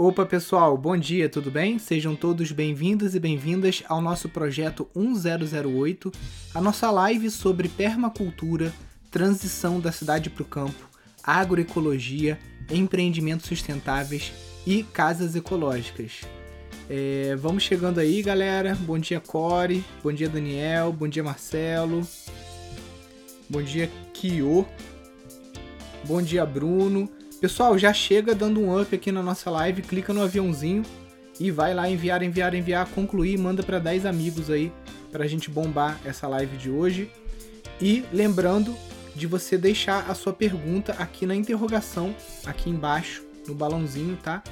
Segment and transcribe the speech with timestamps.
[0.00, 1.76] Opa pessoal, bom dia, tudo bem?
[1.76, 6.12] Sejam todos bem-vindos e bem-vindas ao nosso projeto 1008,
[6.54, 8.72] a nossa live sobre permacultura,
[9.10, 10.88] transição da cidade para o campo,
[11.20, 12.38] agroecologia,
[12.70, 14.32] empreendimentos sustentáveis
[14.64, 16.20] e casas ecológicas.
[16.88, 18.76] É, vamos chegando aí, galera.
[18.76, 19.84] Bom dia, Core.
[20.00, 20.92] Bom dia, Daniel.
[20.92, 22.06] Bom dia, Marcelo.
[23.50, 24.64] Bom dia, Kio.
[26.04, 27.10] Bom dia, Bruno.
[27.40, 30.82] Pessoal, já chega dando um up aqui na nossa live, clica no aviãozinho
[31.38, 34.72] e vai lá enviar, enviar, enviar, concluir, manda para 10 amigos aí
[35.12, 37.08] para a gente bombar essa live de hoje.
[37.80, 38.76] E lembrando
[39.14, 42.12] de você deixar a sua pergunta aqui na interrogação,
[42.44, 44.42] aqui embaixo, no balãozinho, tá?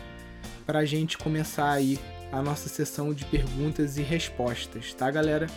[0.65, 1.99] Para a gente começar aí
[2.31, 5.49] a nossa sessão de perguntas e respostas, tá, galera?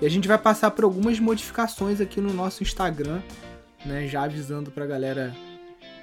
[0.00, 3.20] E a gente vai passar por algumas modificações aqui no nosso Instagram,
[3.84, 4.08] né?
[4.08, 5.34] Já avisando pra galera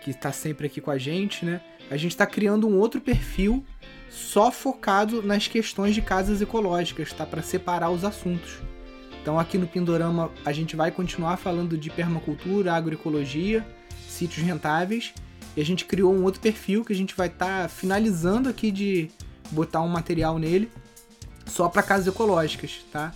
[0.01, 1.61] que está sempre aqui com a gente, né?
[1.89, 3.63] A gente está criando um outro perfil
[4.09, 7.25] só focado nas questões de casas ecológicas, tá?
[7.25, 8.59] Para separar os assuntos.
[9.21, 13.65] Então aqui no Pindorama a gente vai continuar falando de permacultura, agroecologia,
[14.09, 15.13] sítios rentáveis.
[15.55, 18.71] E a gente criou um outro perfil que a gente vai estar tá finalizando aqui
[18.71, 19.11] de
[19.51, 20.71] botar um material nele
[21.45, 23.13] só para casas ecológicas, tá?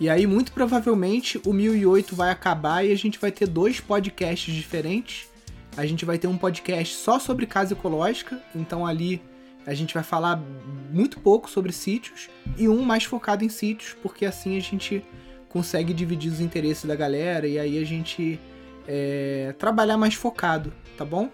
[0.00, 4.52] E aí, muito provavelmente, o 1008 vai acabar e a gente vai ter dois podcasts
[4.52, 5.29] diferentes
[5.76, 9.22] a gente vai ter um podcast só sobre casa ecológica, então ali
[9.66, 10.42] a gente vai falar
[10.90, 15.04] muito pouco sobre sítios e um mais focado em sítios, porque assim a gente
[15.48, 18.40] consegue dividir os interesses da galera e aí a gente
[18.86, 21.30] é, trabalhar mais focado, tá bom?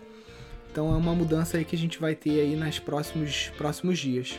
[0.70, 4.38] Então é uma mudança aí que a gente vai ter aí nos próximos, próximos dias.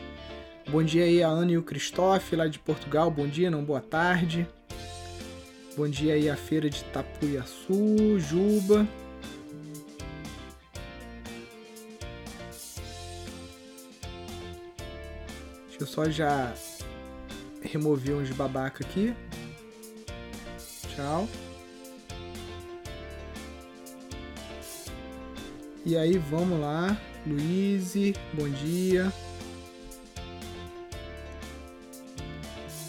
[0.69, 3.09] Bom dia aí a Ana e o Cristófe lá de Portugal.
[3.09, 4.47] Bom dia, não boa tarde.
[5.75, 8.85] Bom dia aí a feira de Tapuiaçu, Juba.
[15.87, 16.53] Só já
[17.61, 19.15] remover uns babaca aqui.
[20.89, 21.27] Tchau.
[25.85, 26.97] E aí, vamos lá.
[27.25, 27.93] Luiz,
[28.33, 29.11] bom dia.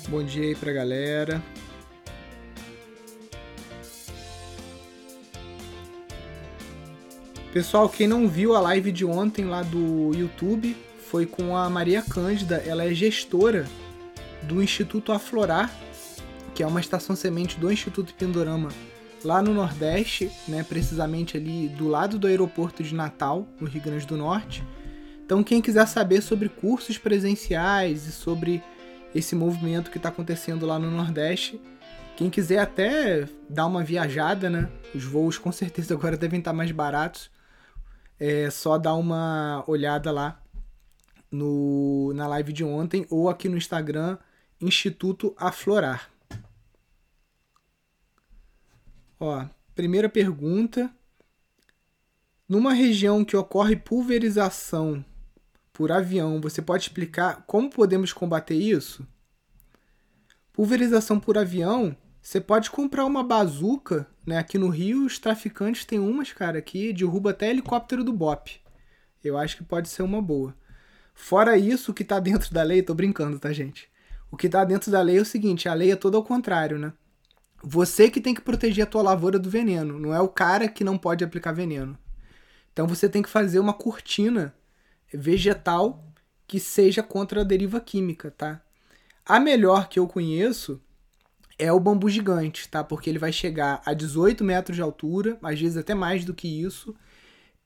[0.09, 1.43] Bom dia aí pra galera.
[7.53, 10.77] Pessoal, quem não viu a live de ontem lá do YouTube,
[11.11, 13.67] foi com a Maria Cândida, ela é gestora
[14.43, 15.73] do Instituto Aflorar,
[16.55, 18.69] que é uma estação semente do Instituto Pindorama
[19.25, 24.07] lá no Nordeste, né, precisamente ali do lado do aeroporto de Natal, no Rio Grande
[24.07, 24.63] do Norte.
[25.25, 28.63] Então, quem quiser saber sobre cursos presenciais e sobre
[29.15, 31.61] esse movimento que está acontecendo lá no Nordeste,
[32.17, 34.69] quem quiser até dar uma viajada, né?
[34.95, 37.31] Os voos com certeza agora devem estar mais baratos.
[38.21, 40.41] É só dar uma olhada lá
[41.31, 44.19] no, na live de ontem ou aqui no Instagram,
[44.61, 46.11] Instituto Aflorar.
[49.21, 49.45] Ó,
[49.75, 50.91] primeira pergunta.
[52.49, 55.05] Numa região que ocorre pulverização
[55.73, 59.07] por avião, você pode explicar como podemos combater isso?
[60.53, 64.39] Pulverização por avião, você pode comprar uma bazuca, né?
[64.39, 68.61] Aqui no Rio, os traficantes têm umas, cara, que derruba até helicóptero do BOP.
[69.23, 70.55] Eu acho que pode ser uma boa.
[71.21, 73.91] Fora isso, o que tá dentro da lei, tô brincando, tá, gente?
[74.31, 76.79] O que tá dentro da lei é o seguinte, a lei é toda ao contrário,
[76.79, 76.93] né?
[77.63, 80.85] Você que tem que proteger a tua lavoura do veneno, não é o cara que
[80.85, 81.99] não pode aplicar veneno.
[82.73, 84.55] Então você tem que fazer uma cortina
[85.13, 86.03] vegetal
[86.47, 88.63] que seja contra a deriva química, tá?
[89.27, 90.81] A melhor que eu conheço
[91.59, 92.85] é o bambu gigante, tá?
[92.85, 96.63] Porque ele vai chegar a 18 metros de altura, às vezes até mais do que
[96.63, 96.95] isso,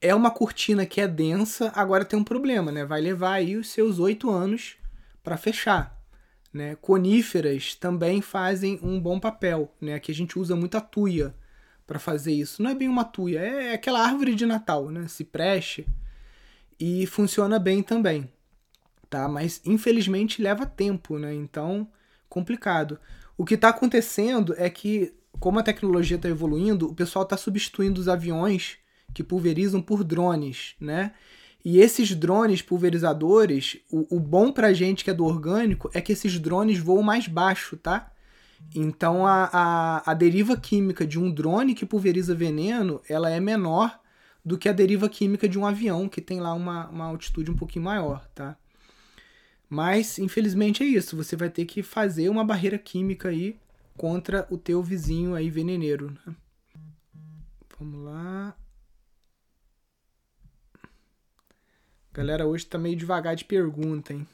[0.02, 2.84] é uma cortina que é densa, agora tem um problema, né?
[2.84, 4.74] Vai levar aí os seus oito anos
[5.22, 5.96] para fechar.
[6.52, 6.76] Né?
[6.82, 9.94] Coníferas também fazem um bom papel, né?
[9.94, 11.34] Aqui a gente usa muita tuia
[11.86, 12.62] para fazer isso.
[12.62, 15.06] Não é bem uma tuia, é aquela árvore de Natal, né?
[15.06, 15.86] Cipreste.
[16.80, 18.28] E funciona bem também,
[19.08, 19.28] tá?
[19.28, 21.32] Mas infelizmente leva tempo, né?
[21.32, 21.88] Então,
[22.28, 22.98] complicado.
[23.38, 28.00] O que está acontecendo é que, como a tecnologia está evoluindo, o pessoal está substituindo
[28.00, 28.81] os aviões
[29.14, 31.12] que pulverizam por drones, né?
[31.64, 36.12] E esses drones pulverizadores, o, o bom pra gente que é do orgânico é que
[36.12, 38.10] esses drones voam mais baixo, tá?
[38.74, 44.00] Então a, a, a deriva química de um drone que pulveriza veneno, ela é menor
[44.44, 47.56] do que a deriva química de um avião que tem lá uma, uma altitude um
[47.56, 48.56] pouquinho maior, tá?
[49.68, 51.16] Mas, infelizmente, é isso.
[51.16, 53.56] Você vai ter que fazer uma barreira química aí
[53.96, 56.10] contra o teu vizinho aí veneneiro.
[56.26, 56.34] Né?
[57.78, 58.54] Vamos lá.
[62.14, 64.26] Galera hoje tá meio devagar de pergunta, hein?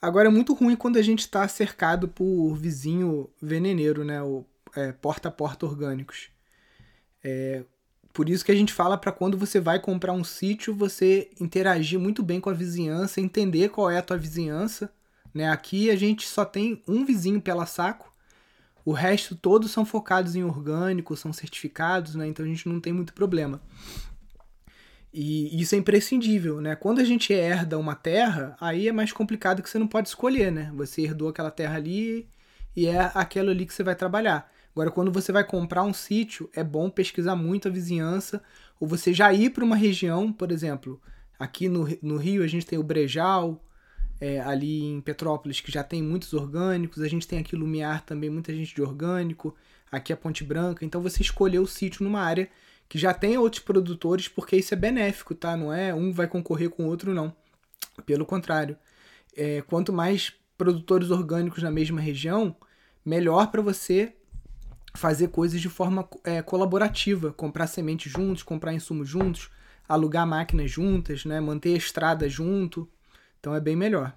[0.00, 4.20] Agora é muito ruim quando a gente está cercado por vizinho veneneiro, né?
[4.20, 4.44] O
[4.74, 6.30] é, porta a porta orgânicos.
[7.22, 7.64] É,
[8.12, 11.98] por isso que a gente fala para quando você vai comprar um sítio, você interagir
[12.00, 14.92] muito bem com a vizinhança, entender qual é a tua vizinhança.
[15.32, 15.48] Né?
[15.48, 18.11] Aqui a gente só tem um vizinho pela saco,
[18.84, 22.26] o resto todos são focados em orgânico, são certificados, né?
[22.26, 23.60] então a gente não tem muito problema.
[25.12, 26.74] E isso é imprescindível, né?
[26.74, 30.50] Quando a gente herda uma terra, aí é mais complicado que você não pode escolher,
[30.50, 30.72] né?
[30.74, 32.26] Você herdou aquela terra ali
[32.74, 34.50] e é aquela ali que você vai trabalhar.
[34.74, 38.42] Agora, quando você vai comprar um sítio, é bom pesquisar muito a vizinhança,
[38.80, 40.98] ou você já ir para uma região, por exemplo,
[41.38, 43.62] aqui no, no Rio a gente tem o Brejal,
[44.22, 48.30] é, ali em Petrópolis, que já tem muitos orgânicos, a gente tem aqui Lumiar também,
[48.30, 49.52] muita gente de orgânico,
[49.90, 52.48] aqui a Ponte Branca, então você escolheu o sítio numa área
[52.88, 55.56] que já tem outros produtores, porque isso é benéfico, tá?
[55.56, 57.34] Não é um vai concorrer com o outro, não.
[58.06, 58.78] Pelo contrário,
[59.36, 62.54] é, quanto mais produtores orgânicos na mesma região,
[63.04, 64.14] melhor para você
[64.94, 69.50] fazer coisas de forma é, colaborativa, comprar semente juntos, comprar insumos juntos,
[69.88, 71.40] alugar máquinas juntas, né?
[71.40, 72.88] manter a estrada junto.
[73.42, 74.16] Então é bem melhor.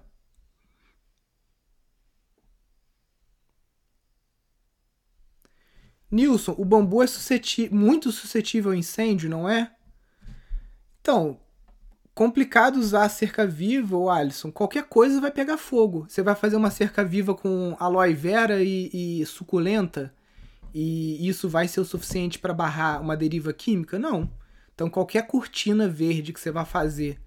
[6.08, 9.74] Nilson, o bambu é suscetível, muito suscetível a incêndio, não é?
[11.00, 11.40] Então,
[12.14, 14.52] complicado usar cerca viva, ou Alisson.
[14.52, 16.06] Qualquer coisa vai pegar fogo.
[16.08, 20.14] Você vai fazer uma cerca viva com aloe vera e, e suculenta
[20.72, 23.98] e isso vai ser o suficiente para barrar uma deriva química?
[23.98, 24.30] Não.
[24.72, 27.20] Então, qualquer cortina verde que você vai fazer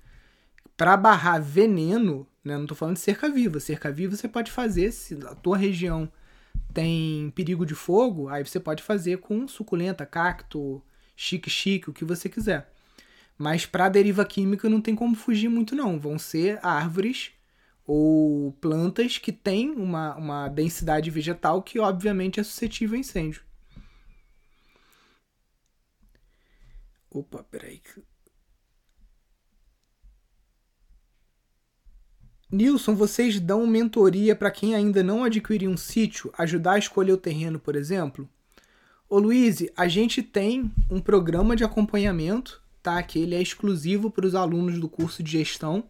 [0.79, 2.55] para barrar veneno, né?
[2.55, 3.59] não estou falando de cerca viva.
[3.59, 6.09] Cerca viva você pode fazer se a tua região
[6.73, 10.81] tem perigo de fogo, aí você pode fazer com suculenta, cacto,
[11.17, 12.71] chique-chique, o que você quiser.
[13.37, 15.99] Mas para deriva química não tem como fugir muito não.
[15.99, 17.31] Vão ser árvores
[17.85, 23.43] ou plantas que têm uma, uma densidade vegetal que obviamente é suscetível a incêndio.
[27.11, 27.81] Opa, peraí.
[32.51, 37.17] Nilson, vocês dão mentoria para quem ainda não adquiriu um sítio, ajudar a escolher o
[37.17, 38.27] terreno, por exemplo?
[39.07, 43.01] Ô Luiz, a gente tem um programa de acompanhamento, tá?
[43.03, 45.83] Que ele é exclusivo para os alunos do curso de gestão.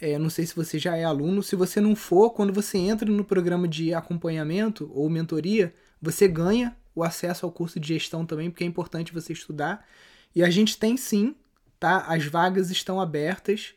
[0.00, 1.42] É, não sei se você já é aluno.
[1.42, 6.74] Se você não for, quando você entra no programa de acompanhamento ou mentoria, você ganha
[6.94, 9.86] o acesso ao curso de gestão também, porque é importante você estudar.
[10.34, 11.34] E a gente tem sim,
[11.78, 11.98] tá?
[12.08, 13.74] As vagas estão abertas.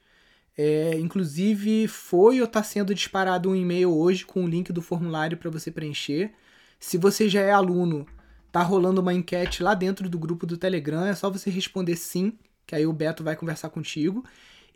[0.62, 5.38] É, inclusive, foi ou está sendo disparado um e-mail hoje com o link do formulário
[5.38, 6.34] para você preencher.
[6.78, 8.06] Se você já é aluno,
[8.52, 12.38] tá rolando uma enquete lá dentro do grupo do Telegram, é só você responder sim,
[12.68, 14.26] que aí o Beto vai conversar contigo.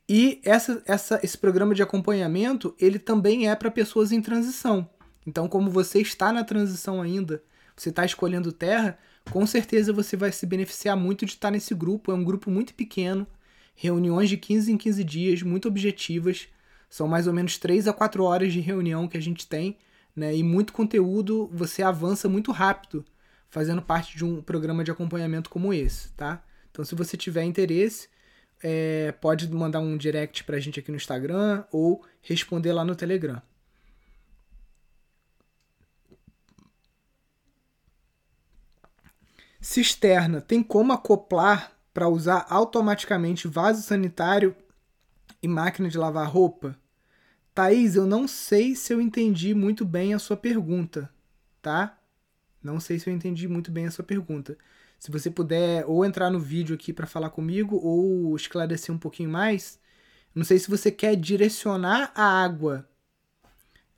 [0.08, 4.90] E essa, essa, esse programa de acompanhamento, ele também é para pessoas em transição.
[5.28, 7.44] Então, como você está na transição ainda,
[7.76, 8.98] você está escolhendo terra,
[9.30, 12.10] com certeza você vai se beneficiar muito de estar nesse grupo.
[12.10, 13.28] É um grupo muito pequeno,
[13.76, 16.48] reuniões de 15 em 15 dias, muito objetivas.
[16.90, 19.78] São mais ou menos 3 a 4 horas de reunião que a gente tem,
[20.16, 20.36] né?
[20.36, 23.04] E muito conteúdo, você avança muito rápido
[23.50, 26.44] fazendo parte de um programa de acompanhamento como esse, tá?
[26.72, 28.10] Então, se você tiver interesse,
[28.64, 33.42] é, pode mandar um direct pra gente aqui no Instagram ou responder lá no Telegram.
[39.62, 44.56] Cisterna, tem como acoplar para usar automaticamente vaso sanitário
[45.42, 46.76] e máquina de lavar roupa?
[47.54, 51.10] Thaís, eu não sei se eu entendi muito bem a sua pergunta,
[51.62, 52.00] tá?
[52.64, 54.58] Não sei se eu entendi muito bem a sua pergunta.
[54.98, 59.30] Se você puder ou entrar no vídeo aqui para falar comigo ou esclarecer um pouquinho
[59.30, 59.78] mais.
[60.34, 62.88] Não sei se você quer direcionar a água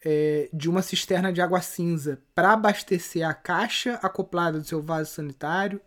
[0.03, 5.11] é, de uma cisterna de água cinza para abastecer a caixa acoplada do seu vaso
[5.11, 5.79] sanitário,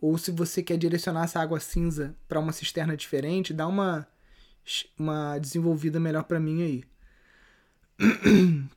[0.00, 4.06] ou se você quer direcionar essa água cinza para uma cisterna diferente, dá uma,
[4.98, 6.84] uma desenvolvida melhor para mim aí.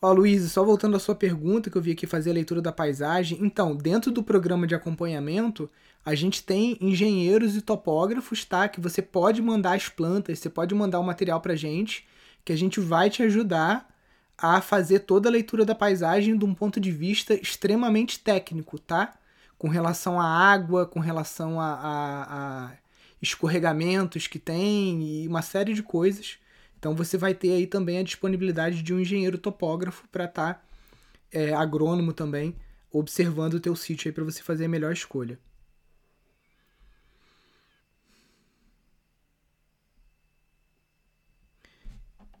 [0.00, 2.70] Ó, Luiz, só voltando à sua pergunta, que eu vi aqui fazer a leitura da
[2.70, 3.38] paisagem.
[3.40, 5.68] Então, dentro do programa de acompanhamento,
[6.04, 8.68] a gente tem engenheiros e topógrafos, tá?
[8.68, 12.06] Que você pode mandar as plantas, você pode mandar o material pra gente,
[12.44, 13.92] que a gente vai te ajudar
[14.38, 19.14] a fazer toda a leitura da paisagem de um ponto de vista extremamente técnico, tá?
[19.58, 22.72] Com relação à água, com relação a, a, a
[23.20, 26.38] escorregamentos que tem e uma série de coisas.
[26.78, 30.62] Então você vai ter aí também a disponibilidade de um engenheiro topógrafo para estar tá
[31.32, 32.54] é, agrônomo também,
[32.92, 35.38] observando o teu sítio aí para você fazer a melhor escolha.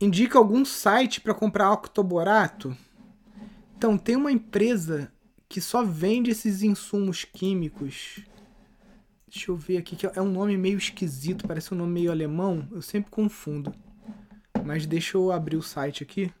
[0.00, 2.76] Indica algum site para comprar octoborato?
[3.76, 5.10] Então, tem uma empresa
[5.48, 8.20] que só vende esses insumos químicos.
[9.26, 12.68] Deixa eu ver aqui, que é um nome meio esquisito, parece um nome meio alemão.
[12.70, 13.74] Eu sempre confundo.
[14.64, 16.32] Mas deixa eu abrir o site aqui.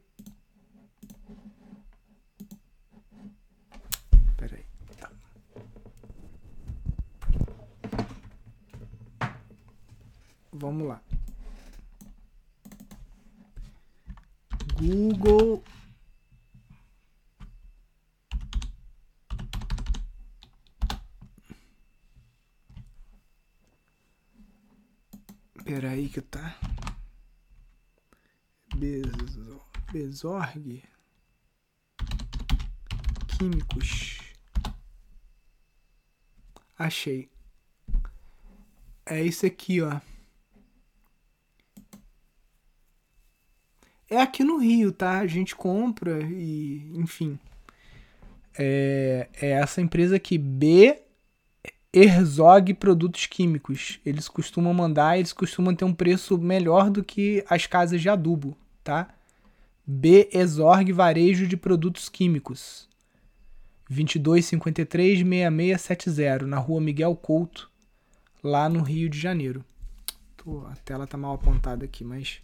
[4.36, 4.64] Pera aí.
[4.98, 5.10] Tá.
[10.52, 11.05] Vamos lá.
[14.78, 15.62] Google
[25.66, 26.56] Pera aí que tá.
[29.92, 30.84] Besorg.
[33.26, 34.18] Químicos.
[36.78, 37.28] Achei.
[39.04, 40.00] É isso aqui, ó.
[44.08, 45.18] É aqui no Rio, tá?
[45.18, 47.38] A gente compra e, enfim.
[48.58, 51.02] É, é essa empresa aqui, B
[51.92, 53.98] Herzog Produtos Químicos.
[54.04, 58.56] Eles costumam mandar, eles costumam ter um preço melhor do que as casas de adubo,
[58.84, 59.08] tá?
[59.86, 62.88] B Exorg Varejo de Produtos Químicos.
[63.88, 67.70] 2253 6670 na Rua Miguel Couto,
[68.42, 69.64] lá no Rio de Janeiro.
[70.70, 72.40] A tela tá mal apontada aqui, mas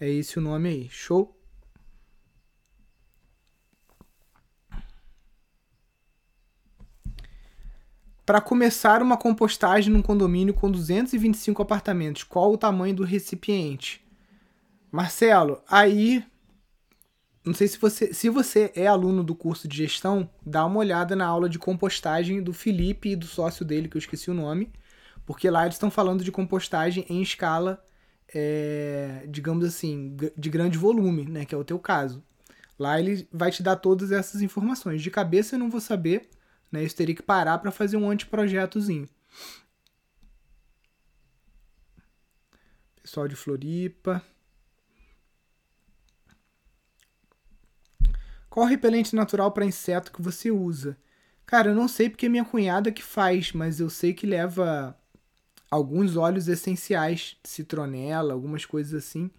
[0.00, 0.88] é esse o nome aí.
[0.90, 1.36] Show?
[8.24, 14.00] Para começar uma compostagem num condomínio com 225 apartamentos, qual o tamanho do recipiente?
[14.90, 16.24] Marcelo, aí
[17.44, 21.16] não sei se você, se você é aluno do curso de gestão, dá uma olhada
[21.16, 24.70] na aula de compostagem do Felipe e do sócio dele, que eu esqueci o nome,
[25.24, 27.82] porque lá eles estão falando de compostagem em escala,
[28.34, 32.22] é, digamos assim, de grande volume, né, que é o teu caso.
[32.78, 35.02] Lá ele vai te dar todas essas informações.
[35.02, 36.30] De cabeça eu não vou saber,
[36.72, 36.82] né?
[36.82, 39.06] Isso teria que parar para fazer um anteprojetozinho.
[43.02, 44.22] Pessoal de Floripa.
[48.48, 50.96] Qual repelente natural para inseto que você usa?
[51.44, 54.96] Cara, eu não sei porque minha cunhada que faz, mas eu sei que leva
[55.70, 59.30] alguns óleos essenciais, citronela, algumas coisas assim,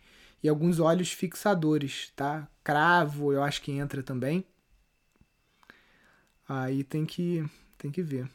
[0.41, 2.47] e alguns óleos fixadores, tá?
[2.63, 4.45] Cravo, eu acho que entra também.
[6.47, 7.45] Aí tem que,
[7.77, 8.29] tem que ver.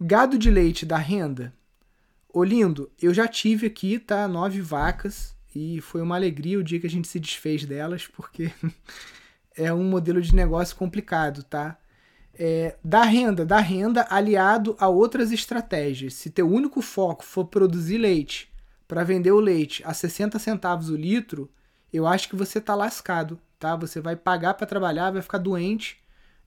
[0.00, 1.52] Gado de leite da renda.
[2.32, 4.28] Olindo, eu já tive aqui, tá?
[4.28, 5.34] Nove vacas.
[5.54, 8.52] E foi uma alegria o dia que a gente se desfez delas, porque
[9.56, 11.78] é um modelo de negócio complicado, tá?
[12.38, 16.14] É, da renda, da renda aliado a outras estratégias.
[16.14, 18.52] Se teu único foco for produzir leite
[18.86, 21.50] para vender o leite a 60 centavos o litro,
[21.92, 23.74] eu acho que você tá lascado, tá?
[23.76, 25.98] Você vai pagar para trabalhar, vai ficar doente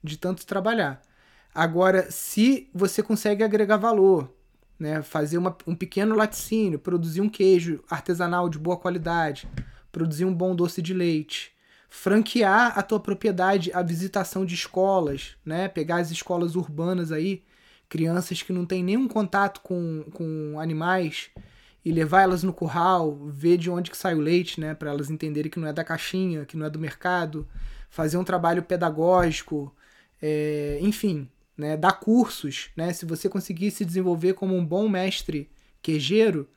[0.02, 1.02] de tanto trabalhar.
[1.54, 4.32] Agora, se você consegue agregar valor,
[4.78, 9.48] né, fazer uma, um pequeno laticínio, produzir um queijo artesanal de boa qualidade,
[9.90, 11.52] produzir um bom doce de leite,
[11.90, 17.42] franquear a tua propriedade a visitação de escolas, né, pegar as escolas urbanas aí,
[17.88, 21.30] crianças que não têm nenhum contato com, com animais,
[21.84, 25.10] e levar elas no curral, ver de onde que sai o leite, né, para elas
[25.10, 27.48] entenderem que não é da caixinha, que não é do mercado,
[27.90, 29.74] fazer um trabalho pedagógico,
[30.22, 35.50] é, enfim, né, dar cursos, né, se você conseguir se desenvolver como um bom mestre
[35.82, 36.48] quejeiro,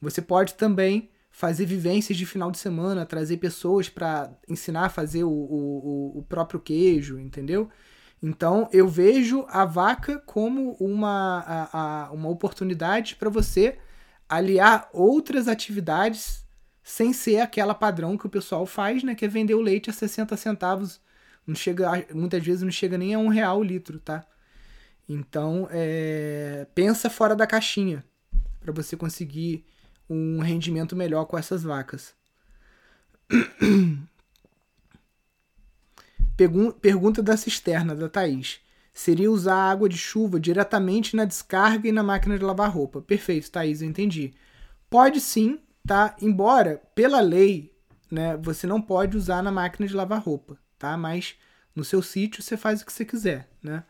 [0.00, 5.24] você pode também fazer vivências de final de semana, trazer pessoas para ensinar a fazer
[5.24, 7.70] o, o, o próprio queijo, entendeu?
[8.22, 13.78] Então eu vejo a vaca como uma, a, a, uma oportunidade para você
[14.28, 16.46] aliar outras atividades
[16.84, 19.14] sem ser aquela padrão que o pessoal faz, né?
[19.14, 21.00] Que é vender o leite a 60 centavos.
[21.46, 24.24] Não chega, muitas vezes não chega nem a um real o litro, tá?
[25.08, 28.04] Então, é, pensa fora da caixinha
[28.60, 29.64] para você conseguir
[30.12, 32.14] um rendimento melhor com essas vacas.
[36.80, 38.60] Pergunta da cisterna da Thaís
[38.92, 43.00] seria usar a água de chuva diretamente na descarga e na máquina de lavar roupa.
[43.00, 44.34] Perfeito, Thaís, eu entendi.
[44.90, 46.14] Pode sim, tá?
[46.20, 47.72] Embora, pela lei,
[48.10, 50.96] né, você não pode usar na máquina de lavar roupa, tá?
[50.96, 51.36] Mas
[51.74, 53.84] no seu sítio você faz o que você quiser, né?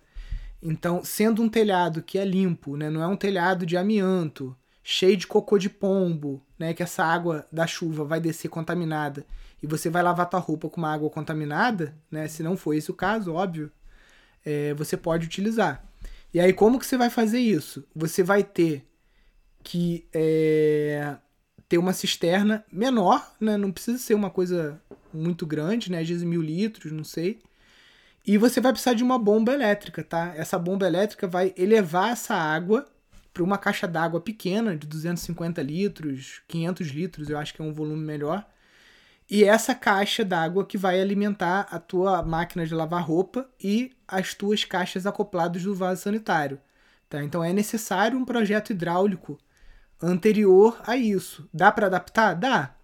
[0.62, 5.16] Então, sendo um telhado que é limpo, né, não é um telhado de amianto, cheio
[5.16, 6.74] de cocô de pombo, né?
[6.74, 9.24] Que essa água da chuva vai descer contaminada
[9.62, 12.26] e você vai lavar tua roupa com uma água contaminada, né?
[12.28, 13.70] Se não for esse o caso, óbvio,
[14.44, 15.84] é, você pode utilizar.
[16.34, 17.84] E aí, como que você vai fazer isso?
[17.94, 18.86] Você vai ter
[19.62, 21.16] que é,
[21.68, 23.56] ter uma cisterna menor, né?
[23.56, 24.80] Não precisa ser uma coisa
[25.12, 26.00] muito grande, né?
[26.00, 27.40] Às vezes mil litros, não sei.
[28.26, 30.32] E você vai precisar de uma bomba elétrica, tá?
[30.36, 32.86] Essa bomba elétrica vai elevar essa água
[33.32, 37.72] para uma caixa d'água pequena, de 250 litros, 500 litros, eu acho que é um
[37.72, 38.46] volume melhor.
[39.30, 44.34] E essa caixa d'água que vai alimentar a tua máquina de lavar roupa e as
[44.34, 46.60] tuas caixas acopladas do vaso sanitário.
[47.08, 47.22] Tá?
[47.22, 49.38] Então é necessário um projeto hidráulico
[50.02, 51.48] anterior a isso.
[51.52, 52.34] Dá para adaptar?
[52.34, 52.74] Dá.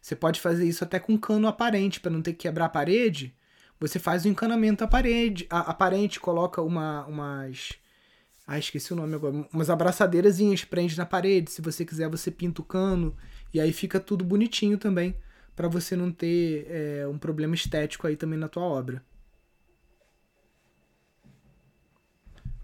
[0.00, 3.34] Você pode fazer isso até com cano aparente, para não ter que quebrar a parede.
[3.80, 7.72] Você faz o um encanamento aparente, aparente, coloca uma, umas.
[8.46, 9.46] Ah, esqueci o nome agora.
[9.52, 10.38] Umas abraçadeiras
[10.70, 11.50] prende na parede.
[11.50, 13.16] Se você quiser, você pinta o cano.
[13.52, 15.16] E aí fica tudo bonitinho também.
[15.56, 19.02] para você não ter é, um problema estético aí também na tua obra.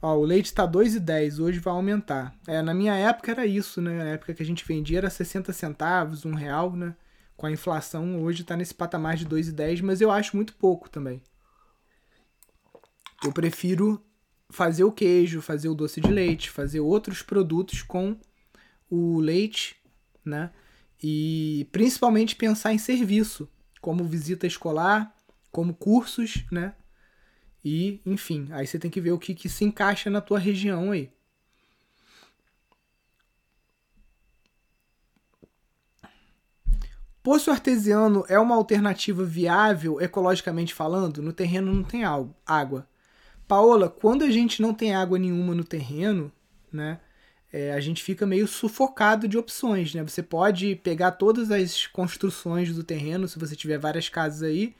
[0.02, 2.34] Ó, o leite está 2,10, hoje vai aumentar.
[2.46, 3.96] É, na minha época era isso, né?
[3.98, 6.94] Na época que a gente vendia era 60 centavos, um real, né?
[7.36, 11.22] Com a inflação, hoje está nesse patamar de 2,10, mas eu acho muito pouco também.
[13.24, 14.04] Eu prefiro
[14.52, 18.16] fazer o queijo, fazer o doce de leite, fazer outros produtos com
[18.90, 19.76] o leite,
[20.24, 20.50] né?
[21.02, 23.48] E principalmente pensar em serviço,
[23.80, 25.12] como visita escolar,
[25.50, 26.74] como cursos, né?
[27.64, 30.92] E, enfim, aí você tem que ver o que, que se encaixa na tua região
[30.92, 31.10] aí.
[37.22, 41.22] Poço artesiano é uma alternativa viável, ecologicamente falando?
[41.22, 42.02] No terreno não tem
[42.44, 42.86] água.
[43.52, 46.32] Paola, quando a gente não tem água nenhuma no terreno,
[46.72, 46.98] né,
[47.52, 49.94] é, a gente fica meio sufocado de opções.
[49.94, 50.02] Né?
[50.02, 54.74] Você pode pegar todas as construções do terreno, se você tiver várias casas aí,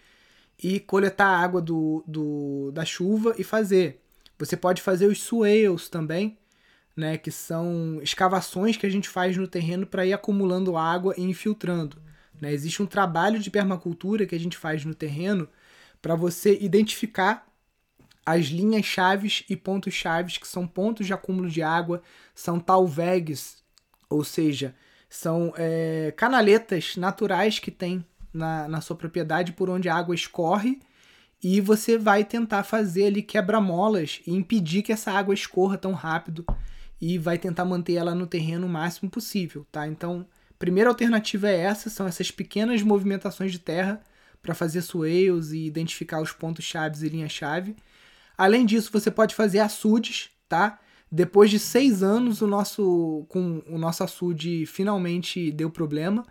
[0.59, 4.01] e coletar a água do, do, da chuva e fazer.
[4.39, 6.39] Você pode fazer os swales também,
[6.97, 11.23] né, que são escavações que a gente faz no terreno para ir acumulando água e
[11.23, 11.99] infiltrando.
[12.41, 12.55] Né?
[12.55, 15.47] Existe um trabalho de permacultura que a gente faz no terreno
[16.01, 17.52] para você identificar
[18.25, 22.03] as linhas chaves e pontos chaves que são pontos de acúmulo de água,
[22.35, 23.63] são talvegs,
[24.09, 24.75] ou seja,
[25.09, 30.81] são é, canaletas naturais que tem na, na sua propriedade por onde a água escorre
[31.43, 36.47] e você vai tentar fazer ali quebra-molas e impedir que essa água escorra tão rápido
[37.01, 39.89] e vai tentar manter ela no terreno o máximo possível, tá?
[39.89, 40.25] Então,
[40.57, 44.01] primeira alternativa é essa, são essas pequenas movimentações de terra
[44.41, 47.75] para fazer swales e identificar os pontos chaves e linha-chave.
[48.37, 50.79] Além disso, você pode fazer açudes, tá?
[51.11, 56.25] Depois de seis anos, o nosso, com o nosso açude finalmente deu problema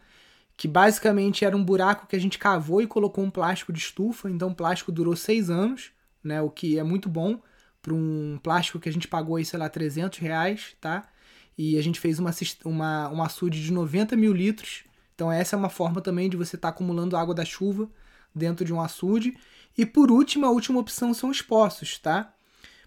[0.62, 4.30] que basicamente era um buraco que a gente cavou e colocou um plástico de estufa,
[4.30, 5.92] então o plástico durou seis anos,
[6.24, 7.42] né, o que é muito bom
[7.82, 11.10] para um plástico que a gente pagou aí, sei lá, 300 reais, tá?
[11.58, 12.30] E a gente fez uma,
[12.64, 14.84] uma, um açude de 90 mil litros,
[15.16, 17.90] então essa é uma forma também de você estar tá acumulando água da chuva
[18.36, 19.36] dentro de um açude.
[19.78, 22.34] E por último, a última opção são os poços, tá?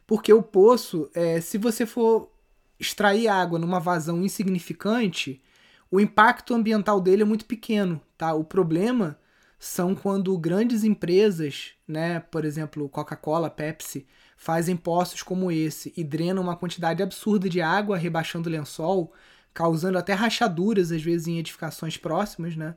[0.06, 2.30] Porque o poço, é, se você for
[2.78, 5.42] extrair água numa vazão insignificante,
[5.90, 8.34] o impacto ambiental dele é muito pequeno, tá?
[8.34, 9.18] O problema
[9.58, 16.42] são quando grandes empresas, né, por exemplo, Coca-Cola, Pepsi, fazem poços como esse e drenam
[16.42, 19.12] uma quantidade absurda de água, rebaixando o lençol,
[19.54, 22.74] causando até rachaduras às vezes em edificações próximas, né?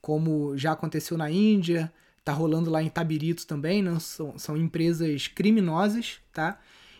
[0.00, 1.92] Como já aconteceu na Índia,
[2.24, 3.98] tá rolando lá em Tabirito também, né?
[3.98, 6.58] são, são empresas criminosas, tá?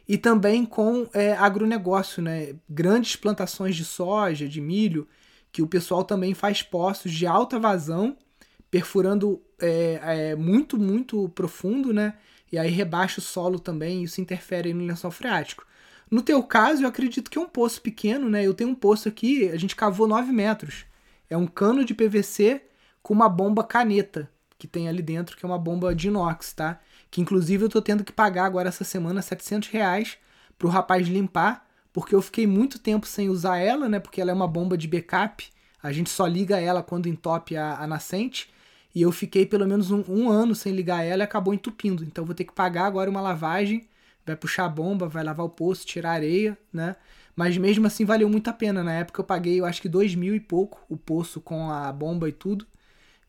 [0.08, 2.54] E também com é, agronegócio, né?
[2.68, 5.06] Grandes plantações de soja, de milho,
[5.52, 8.16] que o pessoal também faz poços de alta vazão,
[8.70, 12.14] perfurando é, é, muito, muito profundo, né?
[12.50, 15.64] E aí rebaixa o solo também, isso interfere no lençol freático.
[16.10, 18.44] No teu caso, eu acredito que é um poço pequeno, né?
[18.44, 20.86] Eu tenho um poço aqui, a gente cavou 9 metros.
[21.28, 22.62] É um cano de PVC
[23.00, 24.28] com uma bomba caneta
[24.60, 26.78] que tem ali dentro, que é uma bomba de inox, tá?
[27.10, 30.18] Que inclusive eu tô tendo que pagar agora essa semana 700 reais
[30.58, 33.98] pro rapaz limpar, porque eu fiquei muito tempo sem usar ela, né?
[33.98, 35.48] Porque ela é uma bomba de backup.
[35.82, 38.50] A gente só liga ela quando entope a, a nascente.
[38.94, 42.04] E eu fiquei pelo menos um, um, ano sem ligar ela e acabou entupindo.
[42.04, 43.88] Então vou ter que pagar agora uma lavagem.
[44.26, 46.96] Vai puxar a bomba, vai lavar o poço, tirar areia, né?
[47.34, 48.84] Mas mesmo assim valeu muito a pena.
[48.84, 51.90] Na época eu paguei, eu acho que dois mil e pouco o poço com a
[51.90, 52.66] bomba e tudo.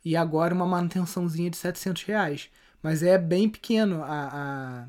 [0.03, 2.49] E agora uma manutençãozinha de 700 reais.
[2.81, 4.87] Mas é bem pequeno a,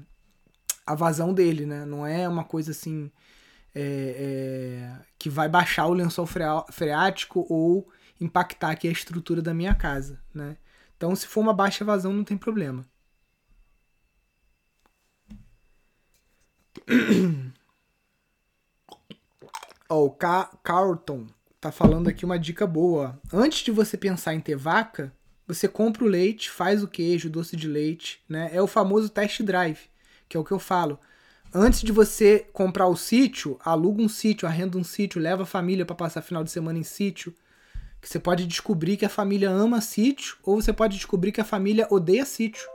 [0.87, 1.85] a, a vazão dele, né?
[1.85, 3.11] Não é uma coisa assim
[3.75, 3.81] é,
[4.18, 6.27] é, que vai baixar o lençol
[6.70, 7.88] freático ou
[8.20, 10.57] impactar aqui a estrutura da minha casa, né?
[10.96, 12.85] Então, se for uma baixa vazão, não tem problema.
[19.88, 21.27] oh, o Carlton
[21.62, 23.20] tá falando aqui uma dica boa.
[23.33, 25.12] Antes de você pensar em ter vaca,
[25.46, 28.51] você compra o leite, faz o queijo, o doce de leite, né?
[28.53, 29.79] É o famoso test drive,
[30.29, 30.98] que é o que eu falo.
[31.55, 35.87] Antes de você comprar o sítio, aluga um sítio, arrenda um sítio, leva a família
[35.87, 37.33] para passar final de semana em sítio.
[38.01, 41.44] Que você pode descobrir que a família ama sítio, ou você pode descobrir que a
[41.44, 42.66] família odeia sítio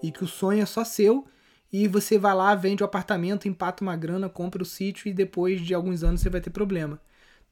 [0.00, 1.26] e que o sonho é só seu.
[1.72, 5.60] E você vai lá, vende o apartamento, empata uma grana, compra o sítio e depois
[5.60, 7.00] de alguns anos você vai ter problema.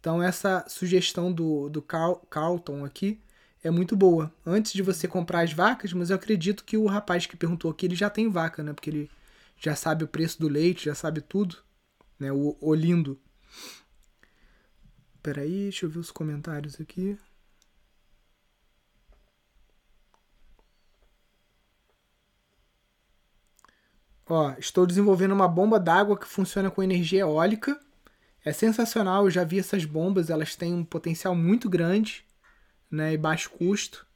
[0.05, 3.19] Então, essa sugestão do, do Carl, Carlton aqui
[3.62, 4.31] é muito boa.
[4.45, 7.87] Antes de você comprar as vacas, mas eu acredito que o rapaz que perguntou aqui
[7.87, 8.75] ele já tem vaca, né?
[8.75, 9.11] Porque ele
[9.57, 11.57] já sabe o preço do leite, já sabe tudo,
[12.19, 12.31] né?
[12.31, 13.19] O Olindo.
[15.23, 17.19] Peraí, deixa eu ver os comentários aqui.
[24.29, 27.81] Ó, estou desenvolvendo uma bomba d'água que funciona com energia eólica.
[28.44, 32.24] É sensacional, eu já vi essas bombas, elas têm um potencial muito grande,
[32.90, 34.07] né, e baixo custo.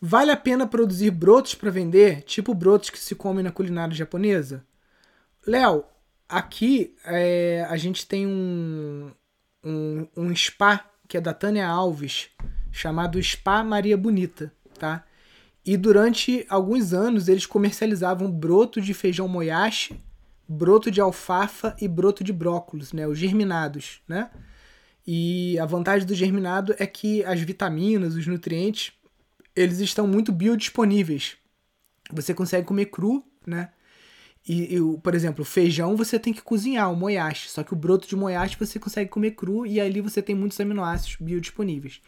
[0.00, 4.64] Vale a pena produzir brotos para vender, tipo brotos que se comem na culinária japonesa?
[5.46, 5.84] Léo,
[6.28, 9.12] aqui é, a gente tem um,
[9.64, 12.30] um, um spa que é da Tânia Alves,
[12.70, 15.04] chamado Spa Maria Bonita, tá?
[15.64, 20.00] E durante alguns anos eles comercializavam broto de feijão moyashi,
[20.48, 23.06] broto de alfafa e broto de brócolis, né?
[23.06, 24.30] Os germinados, né?
[25.06, 28.92] E a vantagem do germinado é que as vitaminas, os nutrientes
[29.54, 31.36] eles estão muito biodisponíveis.
[32.12, 33.70] Você consegue comer cru, né?
[34.48, 37.50] E, e, por exemplo, feijão você tem que cozinhar, o moyashi.
[37.50, 40.58] Só que o broto de moyashi você consegue comer cru e ali você tem muitos
[40.60, 42.00] aminoácidos biodisponíveis.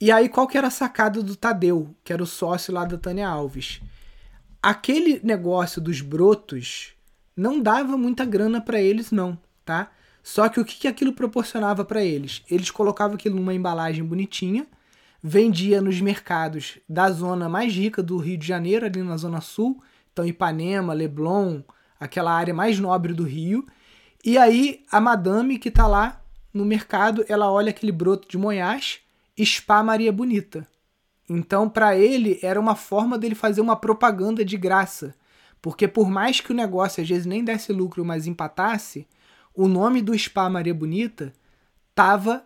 [0.00, 2.96] E aí, qual que era a sacada do Tadeu, que era o sócio lá da
[2.96, 3.80] Tânia Alves?
[4.62, 6.94] Aquele negócio dos brotos
[7.38, 9.92] não dava muita grana para eles, não, tá?
[10.24, 12.42] Só que o que, que aquilo proporcionava para eles?
[12.50, 14.66] Eles colocavam aquilo numa embalagem bonitinha,
[15.22, 19.80] vendia nos mercados da zona mais rica do Rio de Janeiro, ali na Zona Sul,
[20.12, 21.62] então Ipanema, Leblon,
[22.00, 23.64] aquela área mais nobre do Rio.
[24.24, 26.20] E aí a madame que está lá
[26.52, 28.98] no mercado, ela olha aquele broto de Moyás,
[29.40, 30.66] Spa Maria Bonita.
[31.28, 35.14] Então, para ele, era uma forma dele fazer uma propaganda de graça.
[35.60, 39.06] Porque por mais que o negócio às vezes nem desse lucro, mas empatasse,
[39.54, 41.32] o nome do Spa Maria Bonita
[41.90, 42.44] estava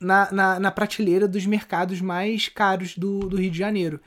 [0.00, 4.00] na, na, na, prateleira dos mercados mais caros do, do Rio de Janeiro.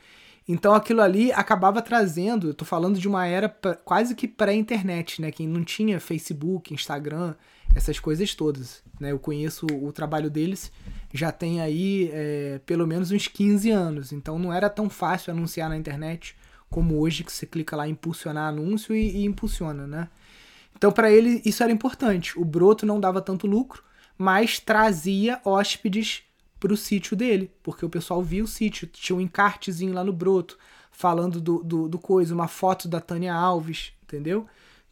[0.46, 3.48] Então aquilo ali acabava trazendo, eu tô falando de uma era
[3.84, 5.30] quase que pré-internet, né?
[5.30, 7.34] Quem não tinha Facebook, Instagram,
[7.74, 8.82] essas coisas todas.
[8.98, 9.12] Né?
[9.12, 10.72] Eu conheço o trabalho deles,
[11.12, 14.12] já tem aí é, pelo menos uns 15 anos.
[14.12, 16.36] Então não era tão fácil anunciar na internet
[16.72, 20.08] como hoje, que você clica lá impulsionar anúncio e, e impulsiona, né?
[20.76, 22.36] Então para ele isso era importante.
[22.36, 23.84] O broto não dava tanto lucro,
[24.18, 26.24] mas trazia hóspedes
[26.58, 30.12] para o sítio dele, porque o pessoal via o sítio, tinha um encartezinho lá no
[30.12, 30.56] broto,
[30.90, 34.46] falando do, do, do coisa, uma foto da Tânia Alves, entendeu?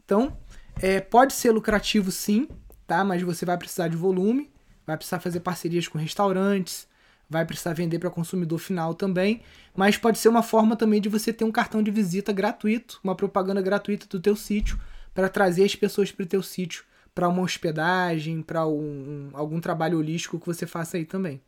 [0.05, 0.37] Então,
[0.83, 2.49] é, pode ser lucrativo sim,
[2.87, 3.05] tá?
[3.05, 4.51] Mas você vai precisar de volume,
[4.85, 6.89] vai precisar fazer parcerias com restaurantes,
[7.31, 9.41] vai precisar vender para consumidor final também,
[9.75, 13.15] mas pode ser uma forma também de você ter um cartão de visita gratuito, uma
[13.15, 14.79] propaganda gratuita do teu sítio
[15.15, 19.61] para trazer as pessoas para o teu sítio para uma hospedagem, para um, um, algum
[19.61, 21.41] trabalho holístico que você faça aí também.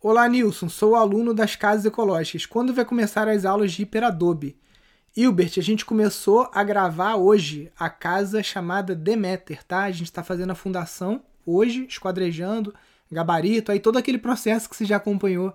[0.00, 0.68] Olá, Nilson.
[0.68, 2.44] Sou aluno das Casas Ecológicas.
[2.44, 4.58] Quando vai começar as aulas de Hiperadobe?
[5.16, 9.84] Hilbert, a gente começou a gravar hoje a casa chamada Demeter, tá?
[9.84, 12.74] A gente está fazendo a fundação hoje, esquadrejando,
[13.10, 15.54] gabarito, aí todo aquele processo que você já acompanhou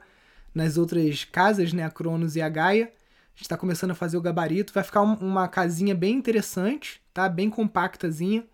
[0.54, 1.84] nas outras casas, né?
[1.84, 2.92] A Cronos e a Gaia
[3.40, 4.74] gente está começando a fazer o gabarito.
[4.74, 7.30] Vai ficar uma casinha bem interessante, tá?
[7.30, 8.46] Bem compactazinha,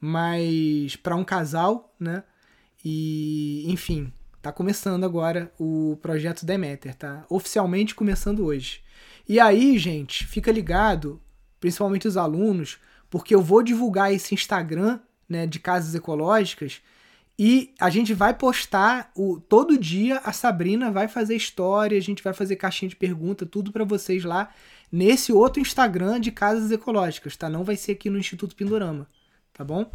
[0.00, 2.22] mas para um casal, né?
[2.84, 7.24] E, enfim, tá começando agora o projeto Demeter, tá?
[7.28, 8.82] Oficialmente começando hoje.
[9.30, 11.22] E aí, gente, fica ligado,
[11.60, 16.82] principalmente os alunos, porque eu vou divulgar esse Instagram, né, de casas ecológicas
[17.38, 22.24] e a gente vai postar o todo dia a Sabrina vai fazer história, a gente
[22.24, 24.52] vai fazer caixinha de pergunta, tudo para vocês lá
[24.90, 27.48] nesse outro Instagram de casas ecológicas, tá?
[27.48, 29.06] Não vai ser aqui no Instituto Pindorama,
[29.52, 29.88] tá bom?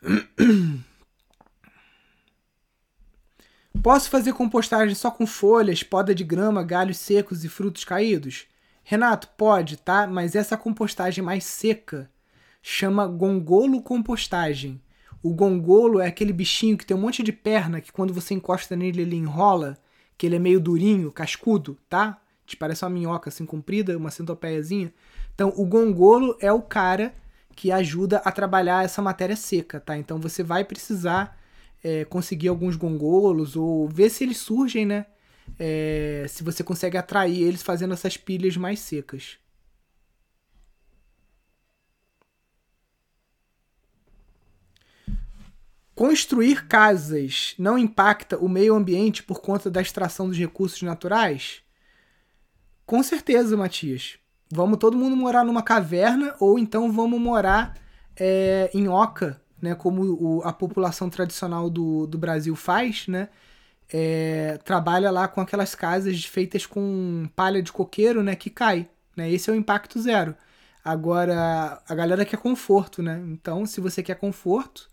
[3.82, 8.46] Posso fazer compostagem só com folhas, poda de grama, galhos secos e frutos caídos?
[8.82, 10.06] Renato, pode, tá?
[10.06, 12.10] Mas essa compostagem mais seca
[12.62, 14.80] chama gongolo compostagem.
[15.22, 18.74] O gongolo é aquele bichinho que tem um monte de perna que quando você encosta
[18.74, 19.76] nele ele enrola,
[20.16, 22.20] que ele é meio durinho, cascudo, tá?
[22.46, 24.92] Te parece uma minhoca assim comprida, uma centopeiazinha.
[25.34, 27.14] Então, o gongolo é o cara
[27.56, 29.96] que ajuda a trabalhar essa matéria seca, tá?
[29.96, 31.38] Então, você vai precisar
[31.84, 35.06] é, conseguir alguns gongolos ou ver se eles surgem, né?
[35.58, 39.38] É, se você consegue atrair eles fazendo essas pilhas mais secas.
[45.94, 51.62] Construir casas não impacta o meio ambiente por conta da extração dos recursos naturais?
[52.86, 54.18] Com certeza, Matias.
[54.50, 57.78] Vamos todo mundo morar numa caverna ou então vamos morar
[58.16, 59.74] é, em oca, né?
[59.74, 63.28] Como o, a população tradicional do, do Brasil faz, né?
[63.92, 68.36] É, trabalha lá com aquelas casas feitas com palha de coqueiro, né?
[68.36, 69.30] Que cai, né?
[69.30, 70.34] Esse é o impacto zero.
[70.84, 73.22] Agora, a galera quer conforto, né?
[73.28, 74.88] Então, se você quer conforto,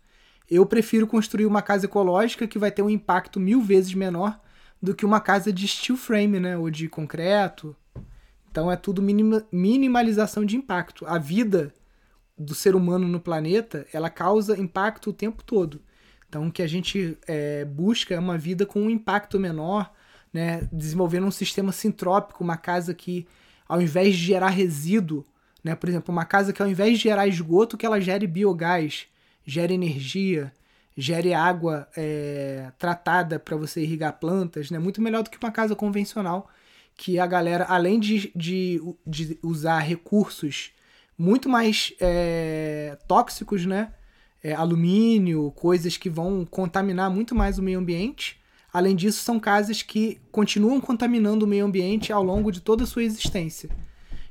[0.50, 4.40] eu prefiro construir uma casa ecológica que vai ter um impacto mil vezes menor
[4.80, 6.56] do que uma casa de steel frame, né?
[6.56, 7.76] Ou de concreto.
[8.50, 11.06] Então é tudo minima, minimalização de impacto.
[11.06, 11.72] A vida
[12.38, 15.80] do ser humano no planeta, ela causa impacto o tempo todo.
[16.28, 19.92] Então o que a gente é, busca é uma vida com um impacto menor,
[20.32, 20.66] né?
[20.72, 23.26] Desenvolvendo um sistema sintrópico, uma casa que
[23.68, 25.24] ao invés de gerar resíduo,
[25.62, 25.74] né?
[25.74, 29.06] Por exemplo, uma casa que ao invés de gerar esgoto, que ela gere biogás,
[29.44, 30.52] gere energia,
[30.96, 34.78] gere água é, tratada para você irrigar plantas, né?
[34.78, 36.48] Muito melhor do que uma casa convencional,
[36.96, 40.72] que a galera, além de, de, de usar recursos
[41.18, 43.92] muito mais é, tóxicos, né?
[44.42, 48.40] É, alumínio, coisas que vão contaminar muito mais o meio ambiente.
[48.72, 52.86] Além disso, são casas que continuam contaminando o meio ambiente ao longo de toda a
[52.86, 53.70] sua existência.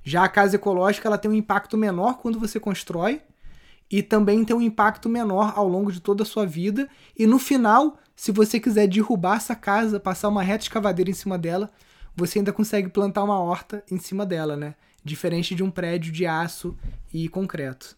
[0.03, 3.21] Já a casa ecológica ela tem um impacto menor quando você constrói,
[3.91, 6.87] e também tem um impacto menor ao longo de toda a sua vida.
[7.17, 11.37] E no final, se você quiser derrubar essa casa, passar uma reta escavadeira em cima
[11.37, 11.69] dela,
[12.15, 14.75] você ainda consegue plantar uma horta em cima dela, né?
[15.03, 16.77] Diferente de um prédio de aço
[17.13, 17.97] e concreto.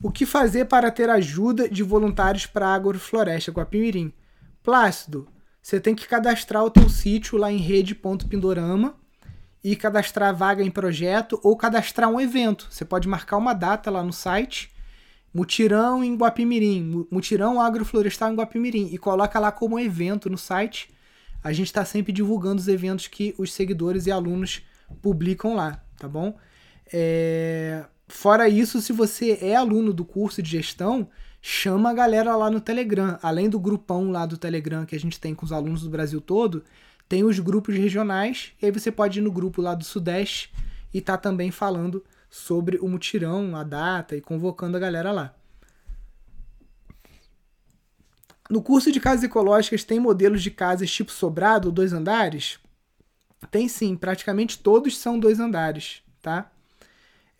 [0.00, 4.12] O que fazer para ter ajuda de voluntários para a agrofloresta Guapimirim?
[4.62, 5.26] Plácido,
[5.60, 8.94] você tem que cadastrar o teu sítio lá em rede.pindorama
[9.62, 12.68] e cadastrar vaga em projeto ou cadastrar um evento.
[12.70, 14.72] Você pode marcar uma data lá no site,
[15.34, 20.94] mutirão em Guapimirim, mutirão agroflorestal em Guapimirim e coloca lá como evento no site.
[21.42, 24.62] A gente está sempre divulgando os eventos que os seguidores e alunos
[25.00, 26.36] publicam lá, tá bom?
[26.92, 27.84] É...
[28.08, 31.08] Fora isso, se você é aluno do curso de gestão,
[31.42, 33.18] chama a galera lá no Telegram.
[33.22, 36.20] Além do grupão lá do Telegram que a gente tem com os alunos do Brasil
[36.20, 36.64] todo,
[37.08, 40.52] tem os grupos regionais, e aí você pode ir no grupo lá do Sudeste
[40.92, 45.34] e tá também falando sobre o mutirão, a data e convocando a galera lá.
[48.48, 52.58] No curso de casas ecológicas tem modelos de casas tipo sobrado, dois andares?
[53.50, 56.50] Tem sim, praticamente todos são dois andares, tá?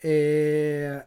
[0.02, 1.04] É...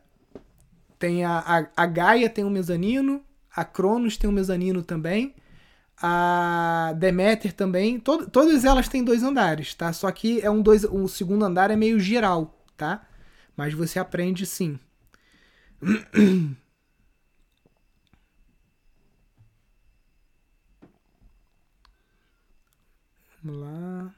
[0.97, 3.23] Tem a, a, a Gaia tem um mezanino,
[3.55, 5.35] a Cronos tem um mezanino também,
[6.01, 9.93] a Demeter também, to todas elas têm dois andares, tá?
[9.93, 13.07] Só que é um dois, o segundo andar é meio geral, tá?
[13.55, 14.79] Mas você aprende sim.
[23.43, 24.15] Vamos lá.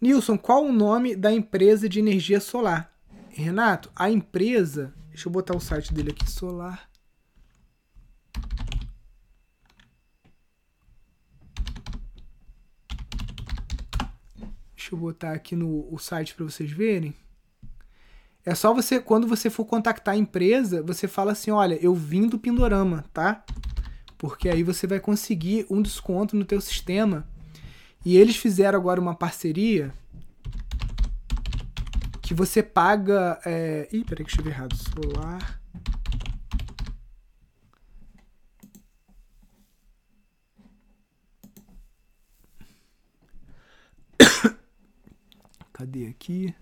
[0.00, 2.92] Nilson, qual o nome da empresa de energia solar?
[3.28, 4.92] Renato, a empresa.
[5.08, 6.90] Deixa eu botar o site dele aqui, solar.
[14.74, 17.14] Deixa eu botar aqui no o site para vocês verem.
[18.44, 22.26] É só você, quando você for contactar a empresa, você fala assim: olha, eu vim
[22.26, 23.44] do Pindorama, tá?
[24.20, 27.26] Porque aí você vai conseguir um desconto no teu sistema.
[28.04, 29.94] E eles fizeram agora uma parceria
[32.20, 33.40] que você paga.
[33.46, 33.88] É...
[33.90, 34.76] Ih, peraí que escrevi errado.
[34.76, 35.58] Solar.
[45.72, 46.54] Cadê aqui?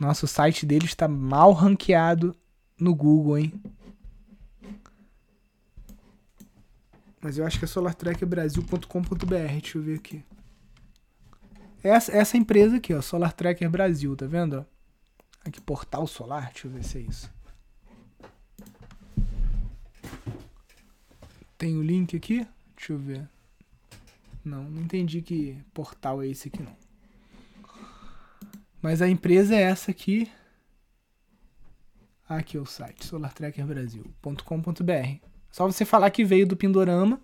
[0.00, 2.34] Nossa, o site deles está mal ranqueado
[2.76, 3.62] no Google, hein?
[7.22, 9.26] Mas eu acho que é solartrackerbrasil.com.br.
[9.26, 10.22] Deixa eu ver aqui.
[11.82, 14.66] Essa, essa empresa aqui, ó, Solar Tracker Brasil, tá vendo?
[15.44, 17.28] Aqui, portal solar, deixa eu ver se é isso.
[21.58, 22.46] Tem o link aqui?
[22.76, 23.28] Deixa eu ver.
[24.44, 26.76] Não, não entendi que portal é esse aqui não.
[28.80, 30.28] Mas a empresa é essa aqui.
[32.28, 35.31] Aqui é o site, solartrackerbrasil.com.br.
[35.52, 37.20] Só você falar que veio do Pindorama.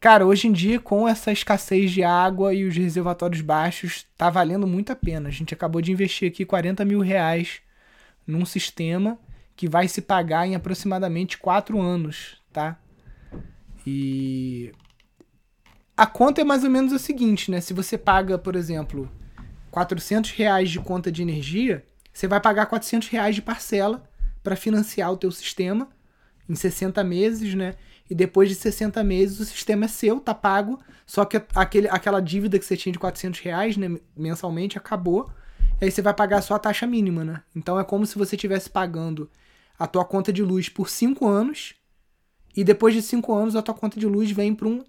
[0.00, 4.66] Cara, hoje em dia, com essa escassez de água e os reservatórios baixos, tá valendo
[4.66, 5.28] muito a pena.
[5.28, 7.60] A gente acabou de investir aqui 40 mil reais
[8.26, 9.18] num sistema
[9.54, 12.78] que vai se pagar em aproximadamente 4 anos, tá?
[13.86, 14.72] E
[15.96, 17.60] a conta é mais ou menos a seguinte, né?
[17.60, 19.10] Se você paga, por exemplo,
[19.70, 24.02] 400 reais de conta de energia, você vai pagar 400 reais de parcela
[24.42, 25.88] para financiar o teu sistema
[26.48, 27.74] em 60 meses, né?
[28.08, 32.20] E depois de 60 meses o sistema é seu, tá pago, só que aquele, aquela
[32.20, 35.30] dívida que você tinha de 400 reais né, mensalmente acabou,
[35.80, 37.42] e aí você vai pagar só a taxa mínima, né?
[37.54, 39.30] Então é como se você estivesse pagando
[39.78, 41.74] a tua conta de luz por 5 anos,
[42.56, 44.82] e depois de 5 anos a tua conta de luz vem para um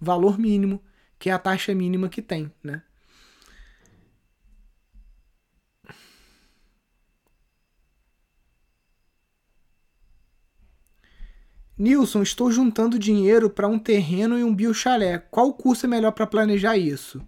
[0.00, 0.82] valor mínimo,
[1.18, 2.82] que é a taxa mínima que tem, né?
[11.80, 15.16] Nilson, estou juntando dinheiro para um terreno e um biochalé.
[15.30, 17.22] Qual curso é melhor para planejar isso?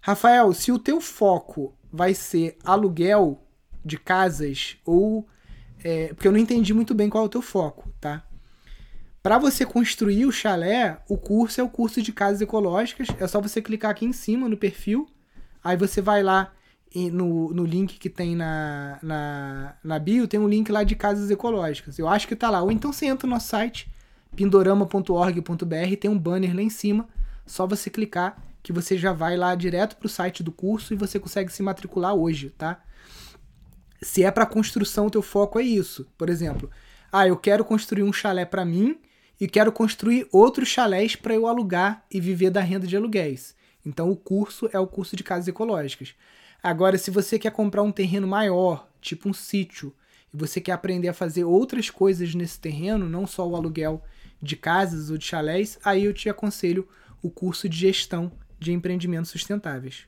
[0.00, 3.46] Rafael, se o teu foco vai ser aluguel
[3.84, 5.28] de casas ou
[5.84, 8.24] é, porque eu não entendi muito bem qual é o teu foco, tá?
[9.22, 13.08] Para você construir o chalé, o curso é o curso de casas ecológicas.
[13.18, 15.06] É só você clicar aqui em cima no perfil.
[15.62, 16.54] Aí você vai lá
[16.94, 21.30] no, no link que tem na, na, na bio, tem um link lá de casas
[21.30, 21.98] ecológicas.
[21.98, 22.62] Eu acho que tá lá.
[22.62, 23.90] Ou então você entra no nosso site,
[24.34, 27.08] pindorama.org.br, tem um banner lá em cima.
[27.46, 30.96] Só você clicar que você já vai lá direto para o site do curso e
[30.96, 32.82] você consegue se matricular hoje, tá?
[34.02, 36.06] Se é para construção, o teu foco é isso.
[36.18, 36.70] Por exemplo,
[37.12, 38.98] ah, eu quero construir um chalé para mim
[39.40, 43.54] e quero construir outros chalés para eu alugar e viver da renda de aluguéis.
[43.84, 46.14] Então o curso é o curso de casas ecológicas.
[46.62, 49.94] Agora, se você quer comprar um terreno maior, tipo um sítio,
[50.32, 54.02] e você quer aprender a fazer outras coisas nesse terreno, não só o aluguel
[54.42, 56.86] de casas ou de chalés, aí eu te aconselho
[57.22, 60.06] o curso de gestão de empreendimentos sustentáveis.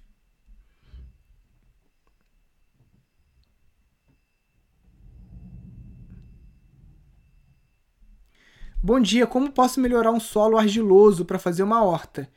[8.84, 12.28] Bom dia, como posso melhorar um solo argiloso para fazer uma horta?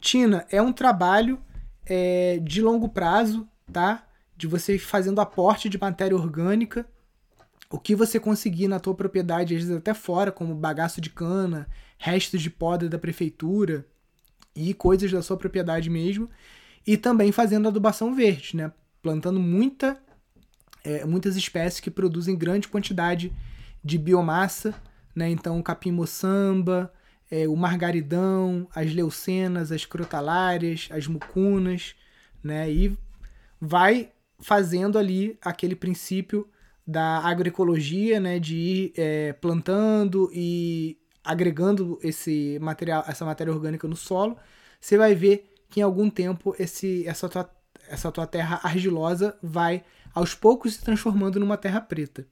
[0.00, 1.42] Tina, é um trabalho
[1.84, 4.06] é, de longo prazo, tá?
[4.36, 6.86] De você fazendo aporte de matéria orgânica.
[7.70, 11.68] O que você conseguir na tua propriedade, às vezes até fora, como bagaço de cana,
[11.98, 13.84] restos de poda da prefeitura
[14.54, 16.30] e coisas da sua propriedade mesmo.
[16.86, 18.72] E também fazendo adubação verde, né?
[19.02, 20.00] Plantando muita,
[20.82, 23.32] é, muitas espécies que produzem grande quantidade
[23.84, 24.74] de biomassa
[25.18, 25.28] né?
[25.28, 26.92] Então, o capim-moçamba,
[27.28, 31.96] é, o margaridão, as leucenas, as crotalárias, as mucunas,
[32.40, 32.70] né?
[32.70, 32.96] E
[33.60, 36.48] vai fazendo ali aquele princípio
[36.86, 38.38] da agroecologia, né?
[38.38, 44.36] De ir é, plantando e agregando esse material, essa matéria orgânica no solo,
[44.80, 47.50] você vai ver que em algum tempo esse, essa, tua,
[47.86, 52.26] essa tua terra argilosa vai aos poucos se transformando numa terra preta.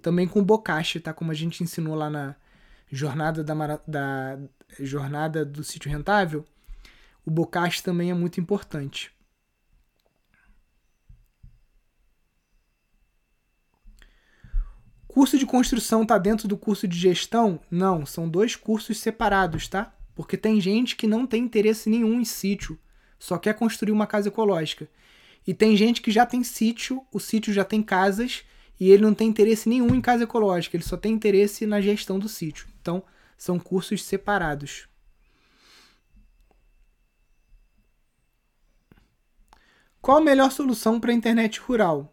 [0.00, 1.12] Também com o bocashi, tá?
[1.12, 2.36] Como a gente ensinou lá na
[2.90, 4.38] jornada da, da
[4.78, 6.44] jornada do sítio rentável,
[7.26, 9.10] o bocashi também é muito importante.
[15.18, 17.58] Curso de construção está dentro do curso de gestão?
[17.68, 19.92] Não, são dois cursos separados, tá?
[20.14, 22.78] Porque tem gente que não tem interesse nenhum em sítio,
[23.18, 24.88] só quer construir uma casa ecológica.
[25.44, 28.44] E tem gente que já tem sítio, o sítio já tem casas
[28.78, 32.16] e ele não tem interesse nenhum em casa ecológica, ele só tem interesse na gestão
[32.16, 32.68] do sítio.
[32.80, 33.02] Então,
[33.36, 34.86] são cursos separados.
[40.00, 42.12] Qual a melhor solução para a internet rural?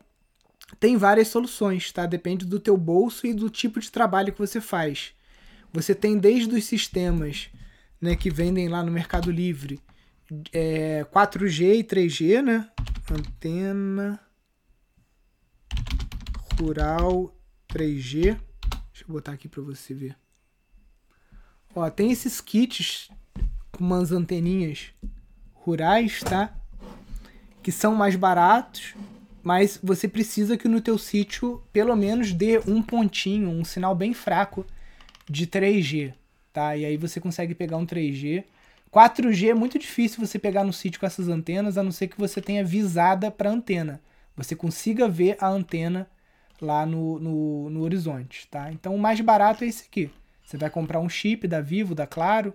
[0.79, 2.05] Tem várias soluções, tá?
[2.05, 5.13] Depende do teu bolso e do tipo de trabalho que você faz.
[5.71, 7.49] Você tem desde os sistemas
[8.01, 9.79] né, que vendem lá no Mercado Livre,
[10.51, 12.69] é, 4G e 3G, né?
[13.11, 14.19] Antena
[16.59, 17.35] Rural
[17.69, 18.39] 3G.
[18.91, 20.17] Deixa eu botar aqui para você ver.
[21.75, 23.09] Ó, tem esses kits
[23.71, 24.93] com umas anteninhas
[25.53, 26.55] rurais, tá?
[27.61, 28.95] Que são mais baratos,
[29.45, 34.11] mas você precisa que no teu sítio pelo menos dê um pontinho, um sinal bem
[34.11, 34.65] fraco
[35.29, 36.15] de 3G,
[36.51, 36.75] tá?
[36.75, 38.43] E aí você consegue pegar um 3G.
[38.91, 42.17] 4G é muito difícil você pegar no sítio com essas antenas, a não ser que
[42.17, 44.01] você tenha visada para antena.
[44.35, 46.09] Você consiga ver a antena
[46.59, 48.71] lá no, no, no Horizonte, tá?
[48.71, 50.09] Então o mais barato é esse aqui.
[50.43, 52.51] Você vai comprar um chip da Vivo, da Claro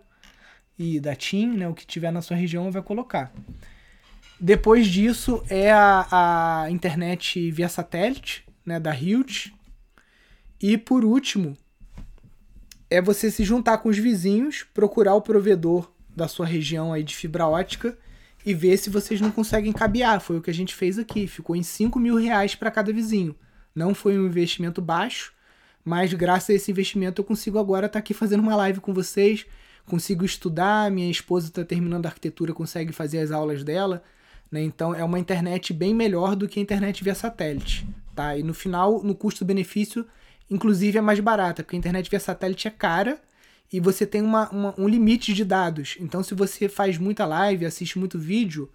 [0.77, 1.69] e da TIM, né?
[1.69, 3.33] O que tiver na sua região vai colocar.
[4.41, 8.81] Depois disso é a, a internet via satélite, né?
[8.81, 9.53] Da Hilt.
[10.59, 11.57] E por último
[12.89, 17.15] é você se juntar com os vizinhos, procurar o provedor da sua região aí de
[17.15, 17.97] fibra ótica
[18.45, 20.21] e ver se vocês não conseguem cabear.
[20.21, 21.27] Foi o que a gente fez aqui.
[21.27, 23.37] Ficou em 5 mil reais para cada vizinho.
[23.75, 25.33] Não foi um investimento baixo,
[25.85, 28.95] mas graças a esse investimento eu consigo agora estar tá aqui fazendo uma live com
[28.95, 29.47] vocês.
[29.87, 34.03] Consigo estudar, minha esposa está terminando arquitetura, consegue fazer as aulas dela.
[34.51, 34.63] Né?
[34.63, 37.87] Então é uma internet bem melhor do que a internet via satélite.
[38.15, 38.37] Tá?
[38.37, 40.07] E no final, no custo-benefício,
[40.51, 43.21] inclusive é mais barata, porque a internet via satélite é cara
[43.73, 45.97] e você tem uma, uma, um limite de dados.
[46.01, 48.69] Então, se você faz muita live, assiste muito vídeo,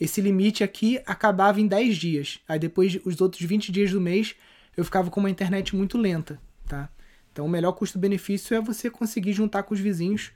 [0.00, 2.40] esse limite aqui acabava em 10 dias.
[2.48, 4.34] Aí depois, os outros 20 dias do mês,
[4.76, 6.88] eu ficava com uma internet muito lenta, tá?
[7.30, 10.32] Então, o melhor custo-benefício é você conseguir juntar com os vizinhos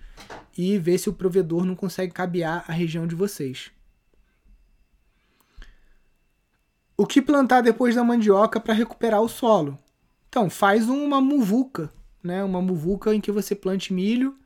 [0.57, 3.71] e ver se o provedor não consegue cabear a região de vocês.
[6.97, 9.79] O que plantar depois da mandioca para recuperar o solo?
[10.29, 11.91] Então, faz uma muvuca
[12.23, 12.45] né?
[12.45, 14.37] Uma muvuca em que você plante milho,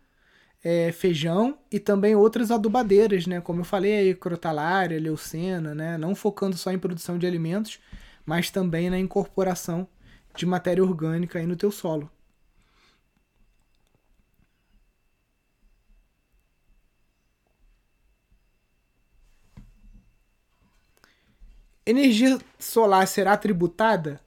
[0.64, 3.40] é, feijão e também outras adubadeiras, né?
[3.40, 5.98] Como eu falei aí, crotalária, leucena, né?
[5.98, 7.78] Não focando só em produção de alimentos,
[8.24, 9.86] mas também na incorporação
[10.34, 12.10] de matéria orgânica aí no teu solo.
[21.86, 24.20] Energia solar será tributada?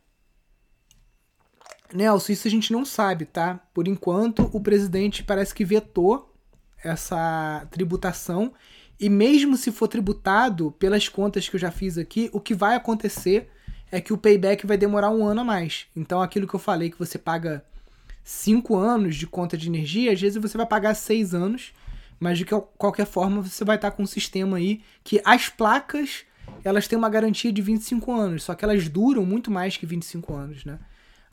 [1.94, 3.60] Nelson, isso a gente não sabe, tá?
[3.74, 6.34] Por enquanto, o presidente parece que vetou
[6.82, 8.54] essa tributação.
[8.98, 12.76] E mesmo se for tributado, pelas contas que eu já fiz aqui, o que vai
[12.76, 13.50] acontecer
[13.92, 15.88] é que o payback vai demorar um ano a mais.
[15.94, 17.66] Então, aquilo que eu falei que você paga
[18.24, 21.74] cinco anos de conta de energia, às vezes você vai pagar seis anos,
[22.20, 26.24] mas de qualquer forma você vai estar com um sistema aí que as placas
[26.64, 30.34] elas têm uma garantia de 25 anos, só que elas duram muito mais que 25
[30.34, 30.80] anos, né?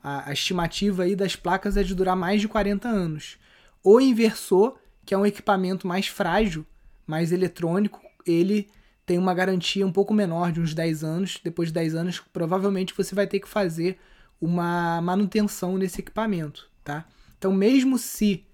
[0.07, 3.37] a, a estimativa aí das placas é de durar mais de 40 anos.
[3.83, 6.65] O inversor, que é um equipamento mais frágil,
[7.05, 8.69] mais eletrônico, ele
[9.05, 11.41] tem uma garantia um pouco menor, de uns 10 anos.
[11.43, 13.99] Depois de 10 anos, provavelmente você vai ter que fazer
[14.41, 17.05] uma manutenção nesse equipamento, tá?
[17.37, 18.45] Então, mesmo se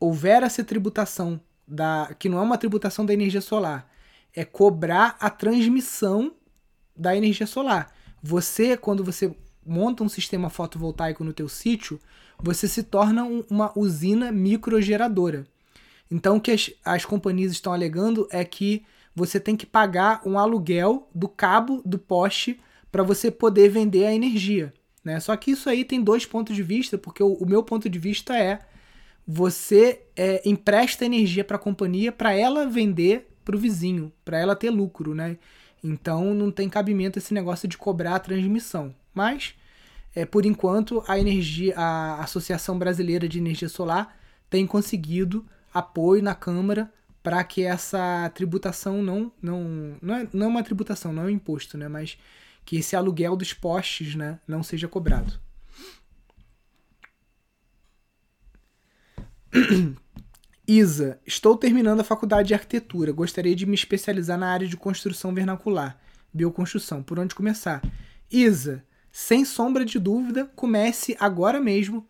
[0.00, 3.88] houver essa tributação da que não é uma tributação da energia solar,
[4.34, 6.34] é cobrar a transmissão
[6.96, 7.92] da energia solar.
[8.22, 12.00] Você, quando você monta um sistema fotovoltaico no teu sítio,
[12.38, 15.46] você se torna um, uma usina microgeradora.
[16.10, 20.38] Então o que as, as companhias estão alegando é que você tem que pagar um
[20.38, 22.60] aluguel do cabo do poste
[22.90, 24.72] para você poder vender a energia.
[25.04, 25.18] Né?
[25.20, 27.98] Só que isso aí tem dois pontos de vista, porque o, o meu ponto de
[27.98, 28.60] vista é
[29.26, 34.56] você é, empresta energia para a companhia para ela vender para o vizinho, para ela
[34.56, 35.38] ter lucro, né?
[35.82, 38.94] Então não tem cabimento esse negócio de cobrar a transmissão.
[39.14, 39.54] Mas,
[40.14, 44.16] é, por enquanto, a energia, a Associação Brasileira de Energia Solar
[44.48, 50.48] tem conseguido apoio na Câmara para que essa tributação não não não é, não é
[50.48, 52.18] uma tributação, não é um imposto, né, mas
[52.64, 55.40] que esse aluguel dos postes, né, não seja cobrado.
[60.66, 63.10] Isa, estou terminando a faculdade de arquitetura.
[63.10, 65.98] Gostaria de me especializar na área de construção vernacular,
[66.32, 67.02] bioconstrução.
[67.02, 67.82] Por onde começar?
[68.30, 72.06] Isa, sem sombra de dúvida, comece agora mesmo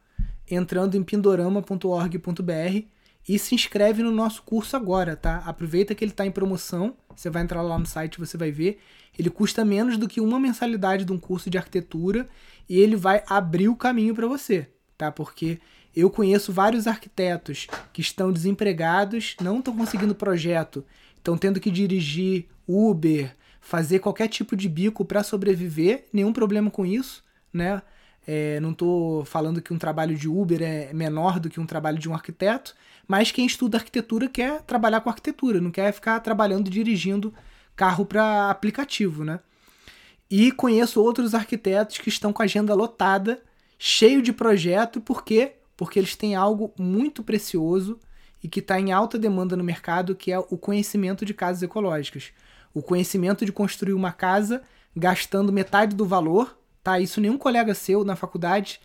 [0.50, 2.86] entrando em pindorama.org.br
[3.26, 5.38] e se inscreve no nosso curso agora, tá?
[5.46, 6.94] Aproveita que ele está em promoção.
[7.16, 8.80] Você vai entrar lá no site, você vai ver.
[9.18, 12.28] Ele custa menos do que uma mensalidade de um curso de arquitetura
[12.68, 15.10] e ele vai abrir o caminho para você, tá?
[15.10, 15.58] Porque
[15.94, 20.84] eu conheço vários arquitetos que estão desempregados, não estão conseguindo projeto,
[21.16, 26.84] estão tendo que dirigir Uber, fazer qualquer tipo de bico para sobreviver, nenhum problema com
[26.84, 27.22] isso,
[27.52, 27.82] né?
[28.26, 31.98] É, não estou falando que um trabalho de Uber é menor do que um trabalho
[31.98, 32.74] de um arquiteto,
[33.06, 37.34] mas quem estuda arquitetura quer trabalhar com arquitetura, não quer ficar trabalhando dirigindo
[37.74, 39.40] carro para aplicativo, né?
[40.30, 43.42] E conheço outros arquitetos que estão com a agenda lotada,
[43.78, 45.56] cheio de projeto, por quê?
[45.82, 47.98] Porque eles têm algo muito precioso
[48.42, 52.32] e que está em alta demanda no mercado, que é o conhecimento de casas ecológicas
[52.74, 54.62] o conhecimento de construir uma casa
[54.96, 56.98] gastando metade do valor, tá?
[56.98, 58.80] Isso nenhum colega seu na faculdade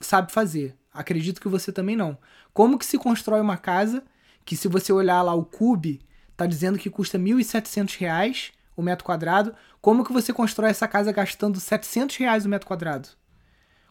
[0.00, 0.76] sabe fazer.
[0.92, 2.16] Acredito que você também não.
[2.52, 4.04] Como que se constrói uma casa
[4.44, 6.00] que se você olhar lá o Cube,
[6.36, 11.12] tá dizendo que custa R$ 1.700 o metro quadrado, como que você constrói essa casa
[11.12, 13.08] gastando R$ 700 o metro quadrado?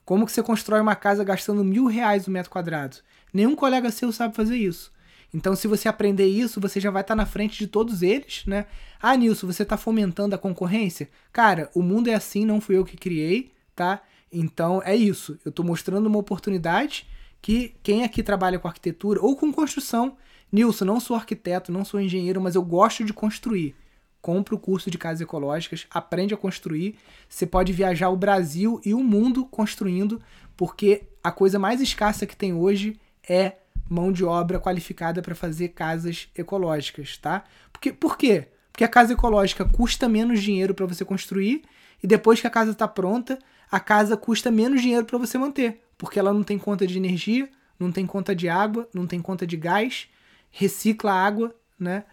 [0.06, 2.98] Como que você constrói uma casa gastando mil reais o metro quadrado?
[3.34, 4.92] Nenhum colega seu sabe fazer isso.
[5.34, 8.66] Então, se você aprender isso, você já vai estar na frente de todos eles, né?
[9.02, 11.10] Ah, Nilson, você está fomentando a concorrência?
[11.32, 14.02] Cara, o mundo é assim, não fui eu que criei, tá?
[14.32, 15.40] Então, é isso.
[15.46, 17.08] Eu estou mostrando uma oportunidade
[17.42, 20.18] que quem aqui trabalha com arquitetura ou com construção,
[20.52, 23.74] Nilson, não sou arquiteto, não sou engenheiro, mas eu gosto de construir.
[24.22, 26.96] Compre o curso de casas ecológicas, aprende a construir.
[27.28, 30.22] Você pode viajar o Brasil e o mundo construindo,
[30.56, 33.54] porque a coisa mais escassa que tem hoje é
[33.90, 37.44] mão de obra qualificada para fazer casas ecológicas, tá?
[37.74, 38.48] Porque, por quê?
[38.72, 41.64] Porque a casa ecológica custa menos dinheiro para você construir
[42.02, 43.38] e depois que a casa está pronta,
[43.70, 47.50] a casa custa menos dinheiro para você manter, porque ela não tem conta de energia,
[47.80, 50.08] não tem conta de água, não tem conta de gás,
[50.50, 52.06] recicla água, né?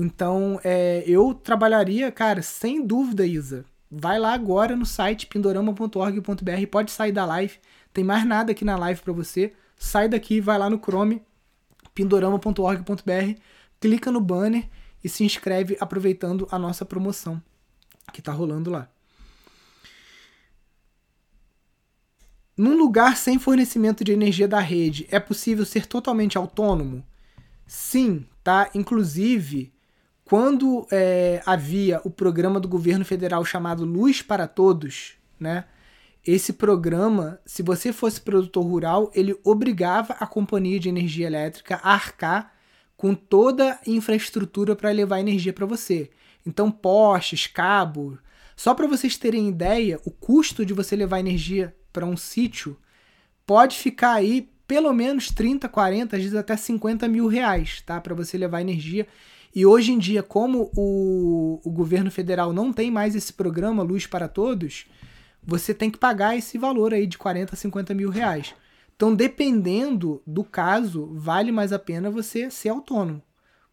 [0.00, 3.64] Então, é, eu trabalharia, cara, sem dúvida, Isa.
[3.90, 7.58] Vai lá agora no site pindorama.org.br, pode sair da live,
[7.92, 11.22] tem mais nada aqui na live para você sai daqui, vai lá no Chrome,
[11.94, 13.40] pindorama.org.br,
[13.80, 14.68] clica no banner
[15.02, 17.40] e se inscreve aproveitando a nossa promoção
[18.12, 18.90] que está rolando lá.
[22.56, 27.04] Num lugar sem fornecimento de energia da rede, é possível ser totalmente autônomo?
[27.64, 28.68] Sim, tá?
[28.74, 29.72] Inclusive,
[30.28, 35.64] quando é, havia o programa do governo federal chamado Luz para Todos, né?
[36.26, 41.94] esse programa, se você fosse produtor rural, ele obrigava a companhia de energia elétrica a
[41.94, 42.52] arcar
[42.98, 46.10] com toda a infraestrutura para levar energia para você.
[46.44, 48.18] Então, postes, cabos.
[48.54, 52.76] Só para vocês terem ideia, o custo de você levar energia para um sítio
[53.46, 57.98] pode ficar aí pelo menos 30, 40, às vezes até 50 mil reais, tá?
[58.02, 59.06] Para você levar energia.
[59.54, 64.06] E hoje em dia, como o, o governo federal não tem mais esse programa Luz
[64.06, 64.86] para Todos,
[65.42, 68.54] você tem que pagar esse valor aí de 40, 50 mil reais.
[68.94, 73.22] Então, dependendo do caso, vale mais a pena você ser autônomo.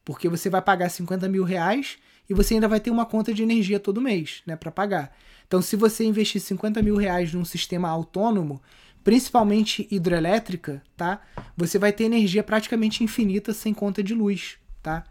[0.04, 1.98] Porque você vai pagar 50 mil reais
[2.30, 5.16] e você ainda vai ter uma conta de energia todo mês, né, para pagar.
[5.48, 8.62] Então, se você investir 50 mil reais num sistema autônomo,
[9.04, 11.22] principalmente hidrelétrica, tá?
[11.56, 15.04] Você vai ter energia praticamente infinita sem conta de luz, tá?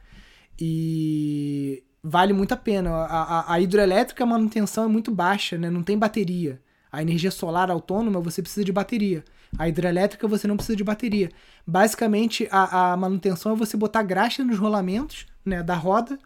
[0.60, 2.90] E vale muito a pena.
[2.90, 5.70] A, a, a hidrelétrica, a manutenção é muito baixa, né?
[5.70, 6.60] não tem bateria.
[6.90, 9.24] A energia solar autônoma você precisa de bateria.
[9.58, 11.30] A hidrelétrica você não precisa de bateria.
[11.66, 16.18] Basicamente, a, a manutenção é você botar graxa nos rolamentos né, da roda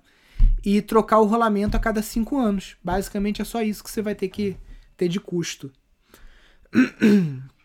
[0.64, 2.76] e trocar o rolamento a cada cinco anos.
[2.82, 4.56] Basicamente é só isso que você vai ter que
[4.96, 5.72] ter de custo.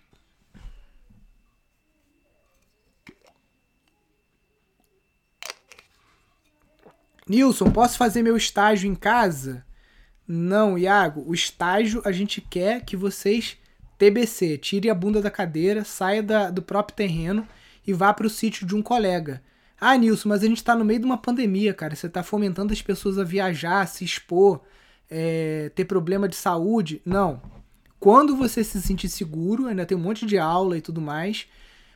[7.28, 9.66] Nilson, posso fazer meu estágio em casa?
[10.28, 11.24] Não, Iago.
[11.26, 13.58] O estágio a gente quer que vocês
[13.98, 17.48] TBC, tire a bunda da cadeira, saia da, do próprio terreno
[17.86, 19.42] e vá para o sítio de um colega.
[19.80, 21.96] Ah, Nilson, mas a gente está no meio de uma pandemia, cara.
[21.96, 24.62] Você está fomentando as pessoas a viajar, se expor,
[25.10, 27.02] é, ter problema de saúde.
[27.06, 27.42] Não.
[28.00, 31.48] Quando você se sentir seguro, ainda tem um monte de aula e tudo mais,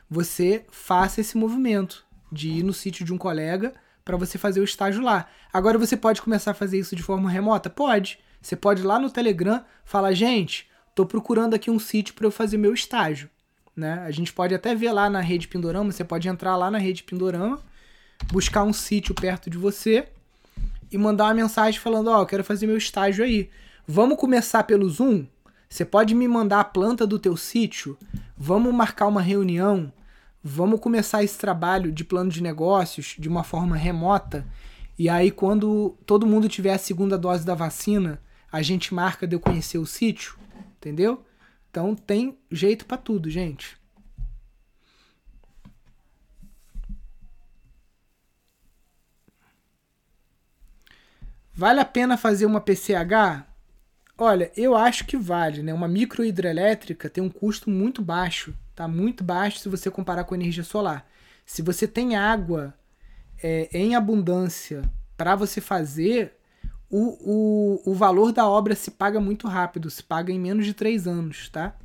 [0.08, 3.74] você faça esse movimento de ir no sítio de um colega
[4.08, 5.28] para você fazer o estágio lá.
[5.52, 7.68] Agora você pode começar a fazer isso de forma remota?
[7.68, 8.18] Pode.
[8.40, 12.30] Você pode ir lá no Telegram falar, gente, estou procurando aqui um sítio para eu
[12.30, 13.28] fazer meu estágio.
[13.76, 14.02] Né?
[14.06, 17.02] A gente pode até ver lá na rede Pindorama, você pode entrar lá na rede
[17.02, 17.60] Pindorama,
[18.32, 20.08] buscar um sítio perto de você
[20.90, 23.50] e mandar uma mensagem falando, ó, oh, quero fazer meu estágio aí.
[23.86, 25.26] Vamos começar pelo Zoom?
[25.68, 27.98] Você pode me mandar a planta do teu sítio?
[28.38, 29.92] Vamos marcar uma reunião?
[30.42, 34.46] Vamos começar esse trabalho de plano de negócios de uma forma remota.
[34.98, 38.20] E aí, quando todo mundo tiver a segunda dose da vacina,
[38.50, 40.38] a gente marca de eu conhecer o sítio,
[40.76, 41.24] entendeu?
[41.70, 43.76] Então tem jeito para tudo, gente.
[51.52, 53.44] Vale a pena fazer uma PCH?
[54.16, 55.74] Olha, eu acho que vale, né?
[55.74, 60.38] Uma microhidrelétrica tem um custo muito baixo Tá muito baixo se você comparar com a
[60.38, 61.04] energia solar.
[61.44, 62.72] Se você tem água
[63.42, 64.82] é, em abundância
[65.16, 66.36] para você fazer,
[66.88, 70.74] o, o, o valor da obra se paga muito rápido, se paga em menos de
[70.74, 71.76] três anos, tá?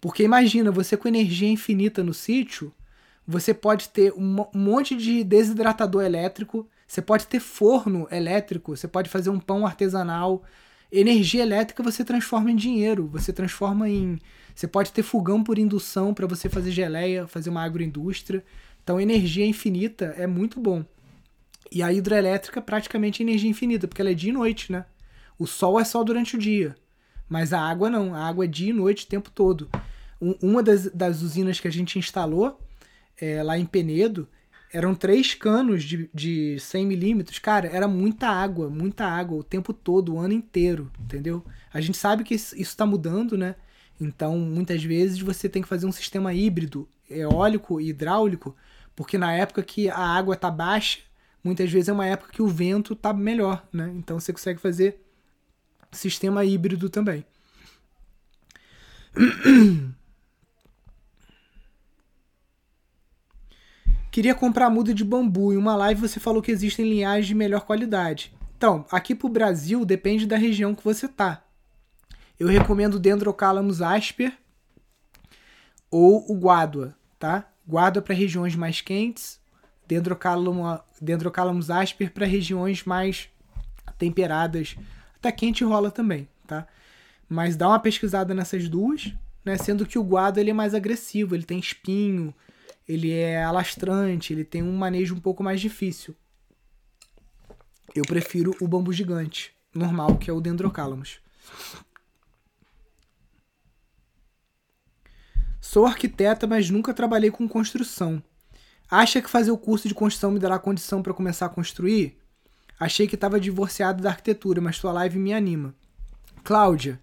[0.00, 2.72] Porque imagina, você com energia infinita no sítio,
[3.26, 9.10] você pode ter um monte de desidratador elétrico, você pode ter forno elétrico, você pode
[9.10, 10.44] fazer um pão artesanal.
[10.92, 14.18] Energia elétrica você transforma em dinheiro, você transforma em
[14.54, 18.44] você pode ter fogão por indução para você fazer geleia, fazer uma agroindústria.
[18.82, 20.84] Então, energia infinita é muito bom.
[21.70, 24.84] E a hidrelétrica praticamente energia infinita, porque ela é dia e noite, né?
[25.38, 26.76] O sol é só durante o dia.
[27.28, 29.70] Mas a água não, a água é dia e noite o tempo todo.
[30.20, 32.60] um, uma das, das usinas que a gente instalou
[33.18, 34.28] é, lá em Penedo,
[34.72, 37.38] eram três canos de, de 100 milímetros.
[37.38, 41.44] Cara, era muita água, muita água o tempo todo, o ano inteiro, entendeu?
[41.72, 43.54] A gente sabe que isso está mudando, né?
[44.00, 48.56] Então, muitas vezes você tem que fazer um sistema híbrido, eólico e hidráulico,
[48.96, 51.00] porque na época que a água está baixa,
[51.44, 53.92] muitas vezes é uma época que o vento está melhor, né?
[53.96, 55.00] Então você consegue fazer
[55.90, 57.24] sistema híbrido também.
[64.12, 65.54] Queria comprar muda de bambu.
[65.54, 68.30] Em uma live você falou que existem linhagens de melhor qualidade.
[68.58, 71.42] Então, aqui pro Brasil depende da região que você tá.
[72.38, 74.36] Eu recomendo Dendrocalamus asper
[75.90, 77.48] ou o Guadua, tá?
[77.66, 79.40] Guadua para regiões mais quentes,
[79.88, 83.30] Dendrocalamus, Dendrocalamus asper para regiões mais
[83.96, 84.76] temperadas.
[85.16, 86.66] Até quente rola também, tá?
[87.26, 89.56] Mas dá uma pesquisada nessas duas, né?
[89.56, 92.34] Sendo que o Guadua ele é mais agressivo, ele tem espinho,
[92.88, 96.14] ele é alastrante, ele tem um manejo um pouco mais difícil.
[97.94, 101.20] Eu prefiro o bambu gigante, normal, que é o Dendrocalamus.
[105.60, 108.22] Sou arquiteta, mas nunca trabalhei com construção.
[108.90, 112.18] Acha que fazer o curso de construção me dará condição para começar a construir?
[112.78, 115.74] Achei que estava divorciado da arquitetura, mas sua live me anima.
[116.44, 117.00] Cláudia,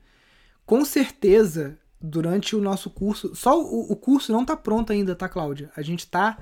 [0.65, 3.35] com certeza durante o nosso curso.
[3.35, 5.71] Só o, o curso não está pronto ainda, tá, Cláudia?
[5.75, 6.37] A gente está.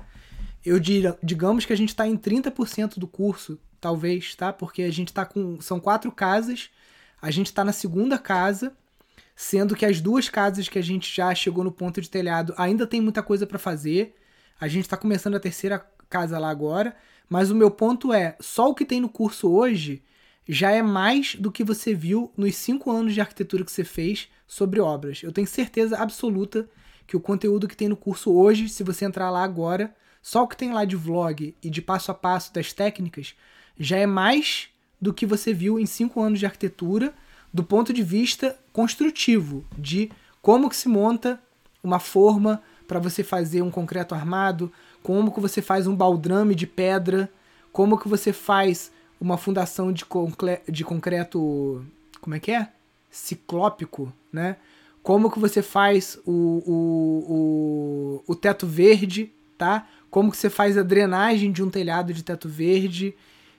[0.64, 4.52] Eu diria, digamos que a gente está em 30% do curso, talvez, tá?
[4.52, 5.60] Porque a gente está com.
[5.60, 6.70] São quatro casas.
[7.20, 8.76] A gente está na segunda casa,
[9.34, 12.86] sendo que as duas casas que a gente já chegou no ponto de telhado ainda
[12.86, 14.14] tem muita coisa para fazer.
[14.60, 16.94] A gente está começando a terceira casa lá agora.
[17.28, 20.02] Mas o meu ponto é: só o que tem no curso hoje
[20.48, 24.28] já é mais do que você viu nos cinco anos de arquitetura que você fez
[24.48, 25.22] sobre obras.
[25.22, 26.68] Eu tenho certeza absoluta
[27.06, 30.48] que o conteúdo que tem no curso hoje, se você entrar lá agora, só o
[30.48, 33.34] que tem lá de vlog e de passo a passo das técnicas,
[33.78, 34.68] já é mais
[35.00, 37.14] do que você viu em cinco anos de arquitetura,
[37.52, 40.10] do ponto de vista construtivo, de
[40.42, 41.40] como que se monta
[41.82, 44.72] uma forma para você fazer um concreto armado,
[45.02, 47.30] como que você faz um baldrame de pedra,
[47.72, 48.90] como que você faz
[49.20, 51.84] uma fundação de, concre de concreto.
[52.20, 52.72] Como é que é?
[53.18, 54.56] Ciclópico, né?
[55.02, 56.32] Como que você faz o,
[56.66, 59.86] o, o, o teto verde, tá?
[60.10, 63.14] Como que você faz a drenagem de um telhado de teto verde,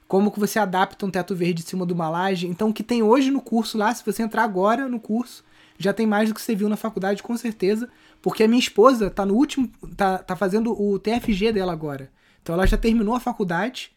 [0.08, 2.48] como que você adapta um teto verde em cima de uma laje.
[2.48, 5.44] Então, o que tem hoje no curso lá, se você entrar agora no curso,
[5.78, 7.90] já tem mais do que você viu na faculdade, com certeza,
[8.22, 12.12] porque a minha esposa tá no último, tá, tá fazendo o TFG dela agora.
[12.42, 13.92] Então, ela já terminou a faculdade,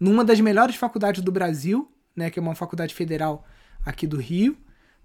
[0.00, 3.44] numa das melhores faculdades do Brasil, né, que é uma faculdade federal
[3.84, 4.56] aqui do Rio.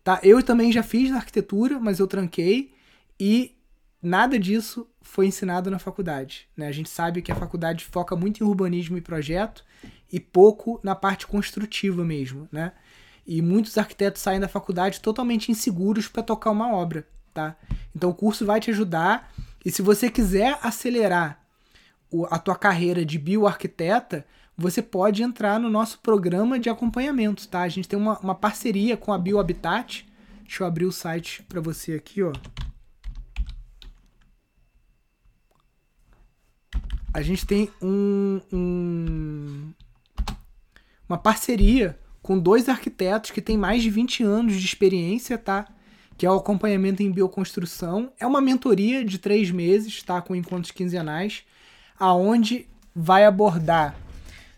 [0.08, 0.22] Tá?
[0.24, 2.72] Eu também já fiz arquitetura, mas eu tranquei
[3.20, 3.54] e
[4.02, 6.48] nada disso foi ensinado na faculdade.
[6.56, 6.66] Né?
[6.66, 9.66] A gente sabe que a faculdade foca muito em urbanismo e projeto
[10.10, 12.72] e pouco na parte construtiva mesmo, né?
[13.26, 17.58] E muitos arquitetos saem da faculdade totalmente inseguros para tocar uma obra, tá?
[17.94, 19.30] Então o curso vai te ajudar
[19.66, 21.46] e se você quiser acelerar
[22.32, 24.26] a tua carreira de bioarquiteta,
[24.58, 27.62] você pode entrar no nosso programa de acompanhamento, tá?
[27.62, 30.08] A gente tem uma, uma parceria com a BioHabitat.
[30.42, 32.34] Deixa eu abrir o site para você aqui, ó.
[37.14, 39.74] A gente tem um, um,
[41.08, 45.68] uma parceria com dois arquitetos que têm mais de 20 anos de experiência, tá?
[46.18, 48.12] Que é o acompanhamento em bioconstrução.
[48.20, 50.20] É uma mentoria de três meses, tá?
[50.20, 51.44] Com encontros quinzenais,
[52.00, 53.96] aonde vai abordar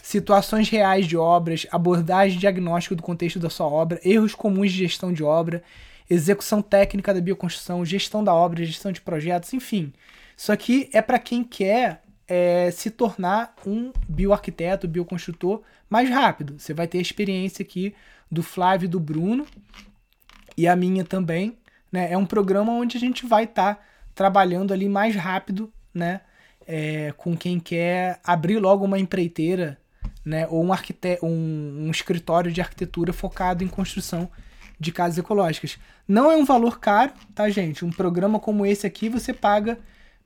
[0.09, 5.13] situações reais de obras, abordagem diagnóstico do contexto da sua obra, erros comuns de gestão
[5.13, 5.61] de obra,
[6.09, 9.93] execução técnica da bioconstrução, gestão da obra, gestão de projetos, enfim.
[10.35, 16.55] Isso aqui é para quem quer é, se tornar um bioarquiteto, bioconstrutor mais rápido.
[16.57, 17.93] Você vai ter a experiência aqui
[18.31, 19.45] do Flávio e do Bruno
[20.57, 21.55] e a minha também.
[21.91, 22.11] Né?
[22.11, 23.81] É um programa onde a gente vai estar tá
[24.15, 26.21] trabalhando ali mais rápido, né?
[26.71, 29.78] É, com quem quer abrir logo uma empreiteira
[30.25, 30.47] né?
[30.49, 34.29] Ou um, arquite um, um escritório de arquitetura focado em construção
[34.79, 35.77] de casas ecológicas.
[36.07, 37.83] Não é um valor caro, tá, gente?
[37.83, 39.77] Um programa como esse aqui você paga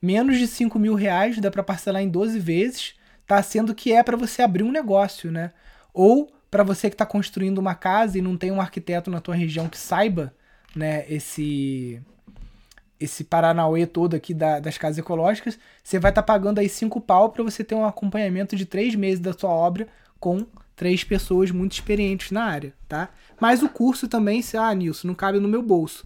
[0.02, 3.42] menos de 5 mil reais, dá para parcelar em 12 vezes, tá?
[3.42, 5.52] Sendo que é para você abrir um negócio, né?
[5.94, 9.34] Ou para você que está construindo uma casa e não tem um arquiteto na tua
[9.34, 10.34] região que saiba,
[10.76, 12.00] né, esse
[13.04, 17.02] esse Paranauê todo aqui da, das casas ecológicas, você vai estar tá pagando aí cinco
[17.02, 19.88] pau para você ter um acompanhamento de três meses da sua obra
[20.20, 20.46] com
[20.76, 23.10] três pessoas muito experientes na área, tá?
[23.40, 26.04] Mas o curso também, se ah, Nilson, não cabe no meu bolso.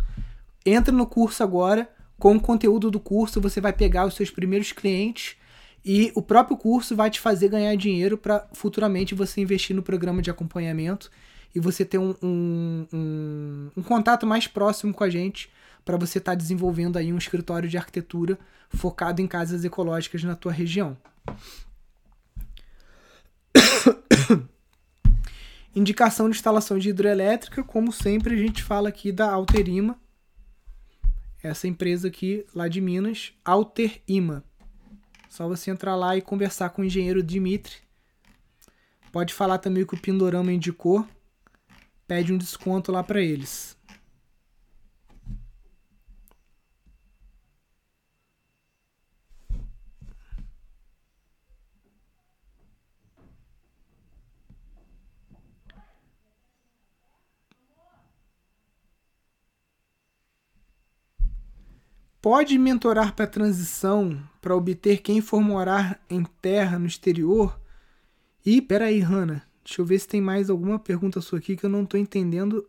[0.65, 1.89] Entra no curso agora,
[2.19, 5.37] com o conteúdo do curso, você vai pegar os seus primeiros clientes
[5.85, 10.21] e o próprio curso vai te fazer ganhar dinheiro para futuramente você investir no programa
[10.21, 11.09] de acompanhamento
[11.55, 15.49] e você ter um, um, um, um contato mais próximo com a gente
[15.87, 20.35] para você estar tá desenvolvendo aí um escritório de arquitetura focado em casas ecológicas na
[20.35, 20.97] tua região.
[25.73, 29.97] Indicação de instalação de hidrelétrica, como sempre a gente fala aqui da Alterima,
[31.41, 34.43] essa empresa aqui lá de Minas, Alterima.
[35.29, 37.75] Só você entrar lá e conversar com o engenheiro Dimitri.
[39.09, 41.07] Pode falar também que o Pindorama indicou.
[42.05, 43.76] Pede um desconto lá para eles.
[62.27, 67.57] Pode mentorar para a transição para obter quem for morar em terra no exterior?
[68.45, 71.69] E peraí, Hanna, deixa eu ver se tem mais alguma pergunta sua aqui que eu
[71.69, 72.67] não estou entendendo.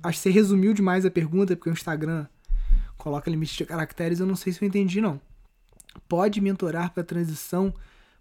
[0.00, 2.28] Acho que você resumiu demais a pergunta, porque o Instagram
[2.96, 5.20] coloca limite de caracteres, eu não sei se eu entendi, não.
[6.08, 7.74] Pode mentorar para a transição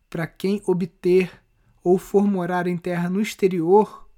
[0.10, 1.30] para quem obter
[1.84, 4.09] ou for morar em terra no exterior?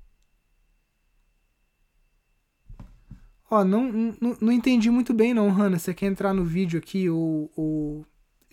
[3.54, 5.78] Ó, não, não, não entendi muito bem não, Hanna.
[5.78, 8.06] Você quer entrar no vídeo aqui ou, ou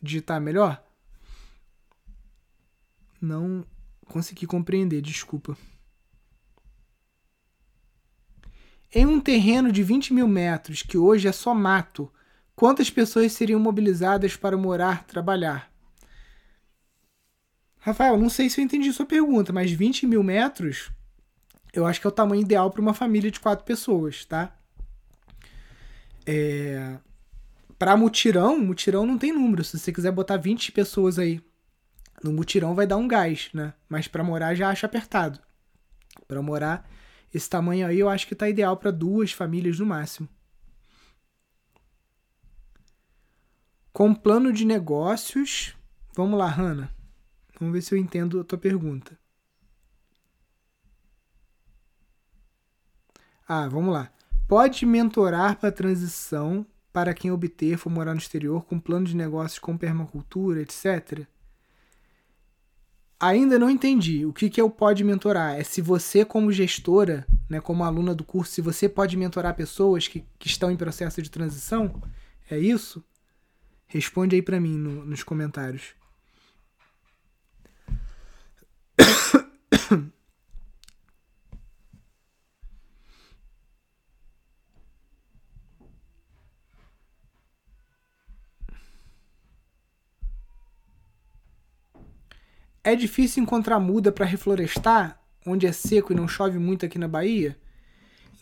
[0.03, 0.85] digitar melhor?
[3.21, 3.65] Não
[4.07, 5.57] consegui compreender, desculpa.
[8.93, 12.13] Em um terreno de 20 mil metros, que hoje é só mato,
[12.57, 15.71] quantas pessoas seriam mobilizadas para morar, trabalhar?
[17.79, 20.91] Rafael, não sei se eu entendi sua pergunta, mas 20 mil metros
[21.73, 24.58] eu acho que é o tamanho ideal para uma família de quatro pessoas, tá?
[26.31, 26.99] É,
[27.79, 29.65] para mutirão, mutirão não tem número.
[29.65, 31.43] Se você quiser botar 20 pessoas aí
[32.23, 33.73] no mutirão, vai dar um gás, né?
[33.89, 35.41] Mas para morar já acho apertado.
[36.27, 36.87] Para morar
[37.33, 40.29] esse tamanho aí, eu acho que tá ideal para duas famílias no máximo.
[43.91, 45.75] Com plano de negócios.
[46.15, 46.95] Vamos lá, Hanna.
[47.59, 49.19] Vamos ver se eu entendo a tua pergunta.
[53.49, 54.13] Ah, vamos lá.
[54.49, 59.15] Pode mentorar para a transição para quem obter for morar no exterior com plano de
[59.15, 61.27] negócios com permacultura, etc.
[63.21, 64.25] Ainda não entendi.
[64.25, 65.61] O que, que o pode mentorar?
[65.61, 70.09] É se você, como gestora, né, como aluna do curso, se você pode mentorar pessoas
[70.09, 72.03] que, que estão em processo de transição?
[72.51, 73.05] É isso?
[73.87, 75.95] Responde aí para mim no, nos comentários.
[92.89, 97.07] É difícil encontrar muda para reflorestar, onde é seco e não chove muito aqui na
[97.07, 97.55] Bahia?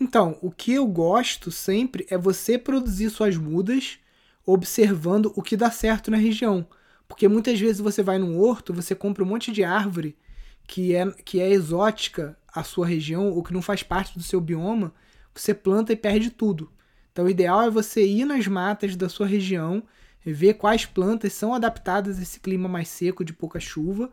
[0.01, 3.99] Então, o que eu gosto sempre é você produzir suas mudas
[4.47, 6.65] observando o que dá certo na região.
[7.09, 10.17] Porque muitas vezes você vai num horto, você compra um monte de árvore
[10.65, 14.41] que é, que é exótica à sua região ou que não faz parte do seu
[14.41, 14.95] bioma,
[15.35, 16.71] você planta e perde tudo.
[17.11, 19.83] Então, o ideal é você ir nas matas da sua região,
[20.25, 24.09] ver quais plantas são adaptadas a esse clima mais seco de pouca chuva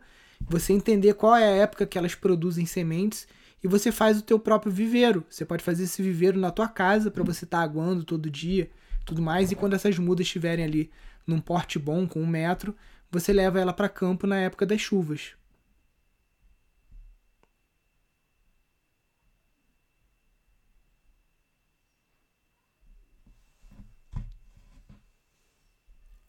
[0.48, 3.26] você entender qual é a época que elas produzem sementes
[3.62, 5.24] e você faz o teu próprio viveiro.
[5.28, 8.70] Você pode fazer esse viveiro na tua casa para você estar tá aguando todo dia,
[9.04, 9.50] tudo mais.
[9.50, 10.90] E quando essas mudas estiverem ali
[11.26, 12.74] num porte bom, com um metro,
[13.10, 15.34] você leva ela para campo na época das chuvas.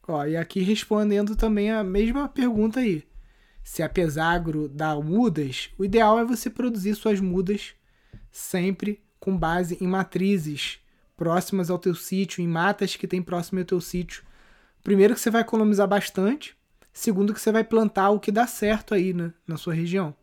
[0.08, 3.04] Ó, e aqui respondendo também a mesma pergunta aí
[3.66, 7.74] se é pesagro dá mudas, o ideal é você produzir suas mudas
[8.30, 10.78] sempre com base em matrizes
[11.16, 14.22] próximas ao teu sítio, em matas que tem próximo ao teu sítio.
[14.84, 16.56] Primeiro que você vai economizar bastante,
[16.92, 20.14] segundo que você vai plantar o que dá certo aí né, na sua região.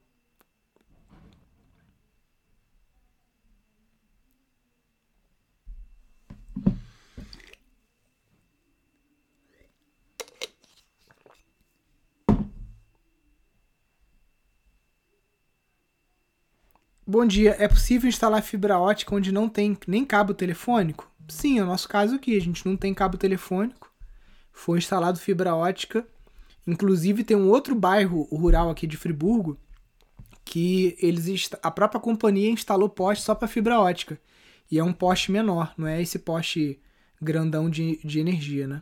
[17.14, 21.12] Bom dia, é possível instalar fibra ótica onde não tem nem cabo telefônico?
[21.28, 23.94] Sim, é o nosso caso aqui, a gente não tem cabo telefônico.
[24.52, 26.08] Foi instalado fibra ótica.
[26.66, 29.60] Inclusive tem um outro bairro rural aqui de Friburgo
[30.44, 34.20] que eles a própria companhia instalou poste só para fibra ótica.
[34.72, 36.82] E é um poste menor, não é esse poste
[37.22, 38.82] grandão de, de energia, né?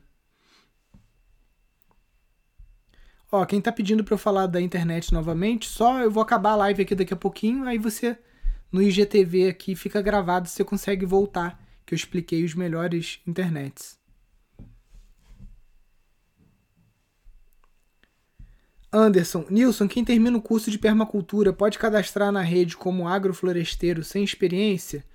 [3.32, 6.56] Ó, quem tá pedindo para eu falar da internet novamente, só eu vou acabar a
[6.58, 8.18] live aqui daqui a pouquinho, aí você
[8.70, 13.98] no IGTV aqui fica gravado, você consegue voltar, que eu expliquei os melhores internets.
[18.92, 24.22] Anderson, Nilson, quem termina o curso de permacultura pode cadastrar na rede como agrofloresteiro sem
[24.22, 25.06] experiência?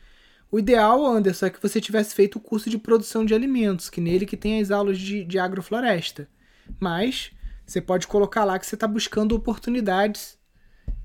[0.50, 4.00] O ideal, Anderson, é que você tivesse feito o curso de produção de alimentos, que
[4.00, 6.26] nele que tem as aulas de, de agrofloresta.
[6.80, 7.35] Mas
[7.66, 10.38] você pode colocar lá que você está buscando oportunidades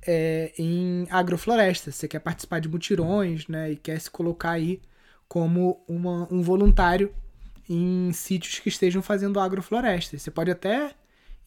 [0.05, 1.91] é, em agrofloresta.
[1.91, 3.71] Você quer participar de mutirões, né?
[3.71, 4.79] E quer se colocar aí
[5.27, 7.13] como uma, um voluntário
[7.67, 10.17] em sítios que estejam fazendo agrofloresta.
[10.17, 10.93] Você pode até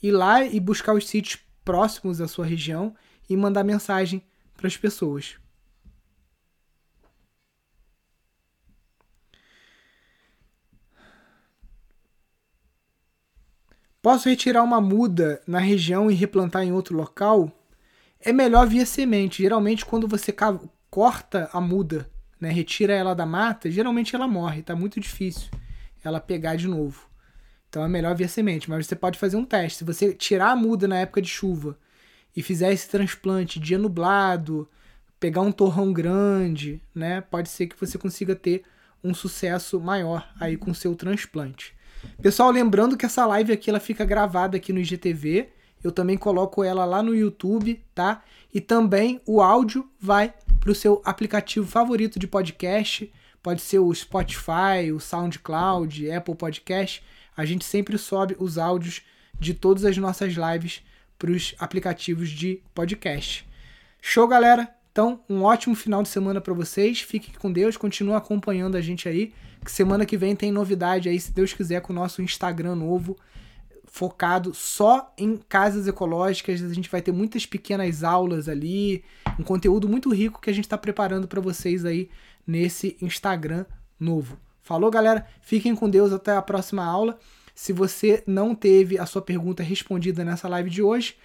[0.02, 2.94] ir lá e buscar os sítios próximos à sua região
[3.28, 4.22] e mandar mensagem
[4.56, 5.36] para as pessoas.
[14.04, 17.50] Posso retirar uma muda na região e replantar em outro local?
[18.20, 19.42] É melhor via semente.
[19.42, 20.30] Geralmente, quando você
[20.90, 22.06] corta a muda,
[22.38, 24.60] né, retira ela da mata, geralmente ela morre.
[24.60, 25.48] Tá muito difícil
[26.04, 27.08] ela pegar de novo.
[27.70, 28.68] Então é melhor via semente.
[28.68, 29.78] Mas você pode fazer um teste.
[29.78, 31.78] Se você tirar a muda na época de chuva
[32.36, 34.68] e fizer esse transplante dia nublado,
[35.18, 38.64] pegar um torrão grande, né, pode ser que você consiga ter
[39.02, 41.73] um sucesso maior aí com seu transplante.
[42.20, 45.48] Pessoal, lembrando que essa live aqui ela fica gravada aqui no IGTV.
[45.82, 48.22] Eu também coloco ela lá no YouTube, tá?
[48.52, 53.12] E também o áudio vai para o seu aplicativo favorito de podcast.
[53.42, 57.02] Pode ser o Spotify, o SoundCloud, Apple Podcast.
[57.36, 59.02] A gente sempre sobe os áudios
[59.38, 60.82] de todas as nossas lives
[61.18, 63.46] para os aplicativos de podcast.
[64.00, 64.83] Show, galera?
[64.94, 67.00] Então, um ótimo final de semana para vocês.
[67.00, 69.34] Fiquem com Deus, continuem acompanhando a gente aí
[69.64, 73.16] que semana que vem tem novidade aí, se Deus quiser, com o nosso Instagram novo,
[73.86, 76.62] focado só em casas ecológicas.
[76.62, 79.02] A gente vai ter muitas pequenas aulas ali,
[79.36, 82.08] um conteúdo muito rico que a gente está preparando para vocês aí
[82.46, 83.66] nesse Instagram
[83.98, 84.38] novo.
[84.62, 85.26] Falou, galera?
[85.40, 87.18] Fiquem com Deus até a próxima aula.
[87.52, 91.16] Se você não teve a sua pergunta respondida nessa live de hoje,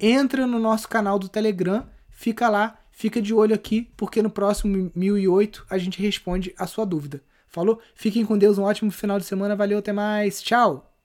[0.00, 4.90] entra no nosso canal do Telegram, fica lá, fica de olho aqui, porque no próximo
[4.92, 7.22] 1008 a gente responde a sua dúvida.
[7.46, 7.80] Falou?
[7.94, 9.54] Fiquem com Deus, um ótimo final de semana.
[9.54, 10.42] Valeu, até mais.
[10.42, 10.97] Tchau!